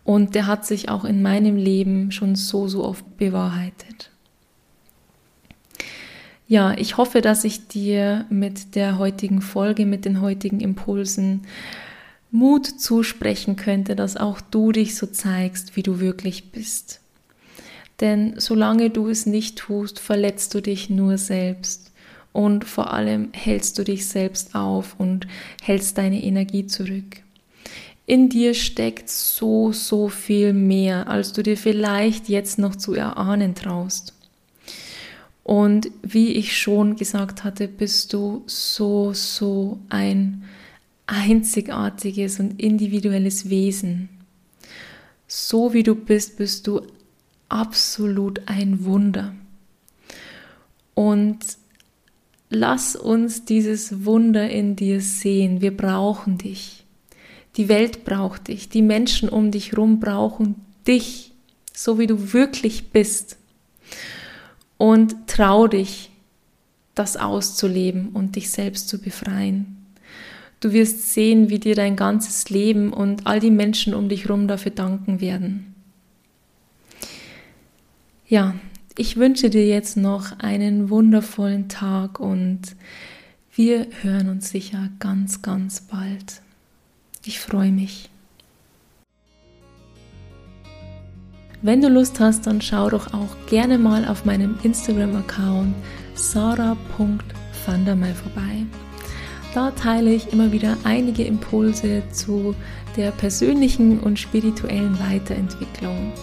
Und 0.03 0.35
der 0.35 0.45
hat 0.45 0.67
sich 0.67 0.89
auch 0.89 1.03
in 1.03 1.23
meinem 1.23 1.55
Leben 1.55 2.11
schon 2.11 2.35
so, 2.35 2.67
so 2.67 2.83
oft 2.83 3.17
bewahrheitet. 3.17 4.11
Ja, 6.47 6.77
ich 6.77 6.97
hoffe, 6.97 7.21
dass 7.21 7.43
ich 7.43 7.67
dir 7.67 8.27
mit 8.29 8.75
der 8.75 8.99
heutigen 8.99 9.41
Folge, 9.41 9.87
mit 9.87 10.05
den 10.05 10.21
heutigen 10.21 10.59
Impulsen 10.59 11.41
Mut 12.31 12.65
zusprechen 12.65 13.57
könnte, 13.57 13.95
dass 13.95 14.15
auch 14.15 14.39
du 14.39 14.71
dich 14.71 14.95
so 14.95 15.05
zeigst, 15.05 15.75
wie 15.75 15.83
du 15.83 15.99
wirklich 15.99 16.51
bist. 16.51 17.01
Denn 17.99 18.35
solange 18.37 18.89
du 18.89 19.09
es 19.09 19.25
nicht 19.25 19.57
tust, 19.57 19.99
verletzt 19.99 20.53
du 20.53 20.61
dich 20.61 20.89
nur 20.89 21.17
selbst 21.17 21.91
und 22.33 22.65
vor 22.65 22.93
allem 22.93 23.29
hältst 23.33 23.77
du 23.77 23.83
dich 23.83 24.07
selbst 24.07 24.55
auf 24.55 24.95
und 24.97 25.27
hältst 25.61 25.97
deine 25.97 26.23
Energie 26.23 26.65
zurück. 26.65 27.21
In 28.07 28.29
dir 28.29 28.53
steckt 28.53 29.09
so, 29.09 29.71
so 29.71 30.07
viel 30.07 30.53
mehr, 30.53 31.07
als 31.07 31.33
du 31.33 31.43
dir 31.43 31.57
vielleicht 31.57 32.29
jetzt 32.29 32.57
noch 32.57 32.75
zu 32.75 32.93
erahnen 32.93 33.55
traust. 33.55 34.13
Und 35.43 35.91
wie 36.01 36.31
ich 36.33 36.57
schon 36.57 36.95
gesagt 36.95 37.43
hatte, 37.43 37.67
bist 37.67 38.13
du 38.13 38.43
so, 38.47 39.13
so 39.13 39.79
ein 39.89 40.43
einzigartiges 41.11 42.39
und 42.39 42.61
individuelles 42.61 43.49
Wesen. 43.49 44.07
So 45.27 45.73
wie 45.73 45.83
du 45.83 45.93
bist, 45.93 46.37
bist 46.37 46.67
du 46.67 46.81
absolut 47.49 48.41
ein 48.45 48.85
Wunder. 48.85 49.35
Und 50.93 51.39
lass 52.49 52.95
uns 52.95 53.43
dieses 53.43 54.05
Wunder 54.05 54.49
in 54.49 54.77
dir 54.77 55.01
sehen. 55.01 55.59
Wir 55.59 55.75
brauchen 55.75 56.37
dich. 56.37 56.85
Die 57.57 57.67
Welt 57.67 58.05
braucht 58.05 58.47
dich. 58.47 58.69
Die 58.69 58.81
Menschen 58.81 59.27
um 59.27 59.51
dich 59.51 59.73
herum 59.73 59.99
brauchen 59.99 60.55
dich, 60.87 61.33
so 61.73 61.99
wie 61.99 62.07
du 62.07 62.31
wirklich 62.31 62.91
bist. 62.91 63.37
Und 64.77 65.27
trau 65.27 65.67
dich, 65.67 66.09
das 66.95 67.17
auszuleben 67.17 68.09
und 68.09 68.37
dich 68.37 68.49
selbst 68.49 68.87
zu 68.87 68.99
befreien. 68.99 69.80
Du 70.61 70.71
wirst 70.73 71.11
sehen, 71.11 71.49
wie 71.49 71.59
dir 71.59 71.75
dein 71.75 71.95
ganzes 71.95 72.49
Leben 72.49 72.93
und 72.93 73.27
all 73.27 73.39
die 73.39 73.51
Menschen 73.51 73.93
um 73.95 74.07
dich 74.09 74.25
herum 74.25 74.47
dafür 74.47 74.71
danken 74.71 75.19
werden. 75.19 75.73
Ja, 78.27 78.53
ich 78.95 79.17
wünsche 79.17 79.49
dir 79.49 79.67
jetzt 79.67 79.97
noch 79.97 80.37
einen 80.39 80.89
wundervollen 80.91 81.67
Tag 81.67 82.19
und 82.19 82.75
wir 83.55 83.87
hören 84.01 84.29
uns 84.29 84.51
sicher 84.51 84.89
ganz, 84.99 85.41
ganz 85.41 85.81
bald. 85.81 86.41
Ich 87.25 87.39
freue 87.39 87.71
mich. 87.71 88.09
Wenn 91.63 91.81
du 91.81 91.89
Lust 91.89 92.19
hast, 92.19 92.45
dann 92.47 92.61
schau 92.61 92.89
doch 92.89 93.13
auch 93.13 93.35
gerne 93.47 93.77
mal 93.77 94.07
auf 94.07 94.25
meinem 94.25 94.57
Instagram-Account 94.63 95.75
sarah.vandermeil 96.15 98.13
vorbei. 98.13 98.65
Da 99.53 99.71
teile 99.71 100.13
ich 100.13 100.31
immer 100.31 100.51
wieder 100.51 100.77
einige 100.83 101.23
Impulse 101.23 102.03
zu 102.11 102.55
der 102.95 103.09
persönlichen 103.11 103.99
und 103.99 104.17
spirituellen 104.17 104.97
Weiterentwicklung. 104.99 106.13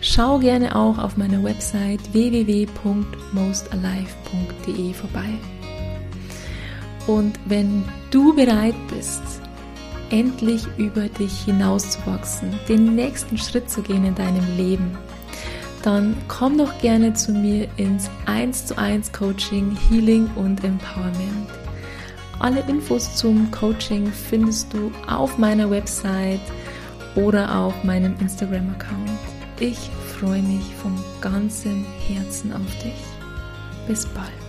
Schau 0.00 0.40
gerne 0.40 0.74
auch 0.74 0.98
auf 0.98 1.16
meiner 1.16 1.44
Website 1.44 2.00
www.mostalive.de 2.12 4.94
vorbei. 4.94 5.28
Und 7.06 7.38
wenn 7.46 7.84
du 8.10 8.34
bereit 8.34 8.74
bist, 8.92 9.22
endlich 10.10 10.66
über 10.76 11.08
dich 11.08 11.44
hinauszuwachsen, 11.44 12.52
den 12.68 12.96
nächsten 12.96 13.38
Schritt 13.38 13.70
zu 13.70 13.82
gehen 13.82 14.04
in 14.04 14.16
deinem 14.16 14.56
Leben, 14.56 14.98
dann 15.82 16.16
komm 16.28 16.58
doch 16.58 16.78
gerne 16.80 17.14
zu 17.14 17.32
mir 17.32 17.66
ins 17.76 18.08
1 18.26 18.66
zu 18.66 18.78
1 18.78 19.12
Coaching, 19.12 19.76
Healing 19.88 20.28
und 20.36 20.62
Empowerment. 20.64 21.61
Alle 22.40 22.60
Infos 22.68 23.16
zum 23.16 23.50
Coaching 23.50 24.06
findest 24.06 24.72
du 24.72 24.90
auf 25.08 25.38
meiner 25.38 25.70
Website 25.70 26.40
oder 27.14 27.56
auf 27.56 27.84
meinem 27.84 28.14
Instagram-Account. 28.20 29.10
Ich 29.60 29.78
freue 30.18 30.42
mich 30.42 30.74
von 30.76 30.92
ganzem 31.20 31.84
Herzen 32.08 32.52
auf 32.52 32.78
dich. 32.82 32.94
Bis 33.86 34.06
bald. 34.06 34.41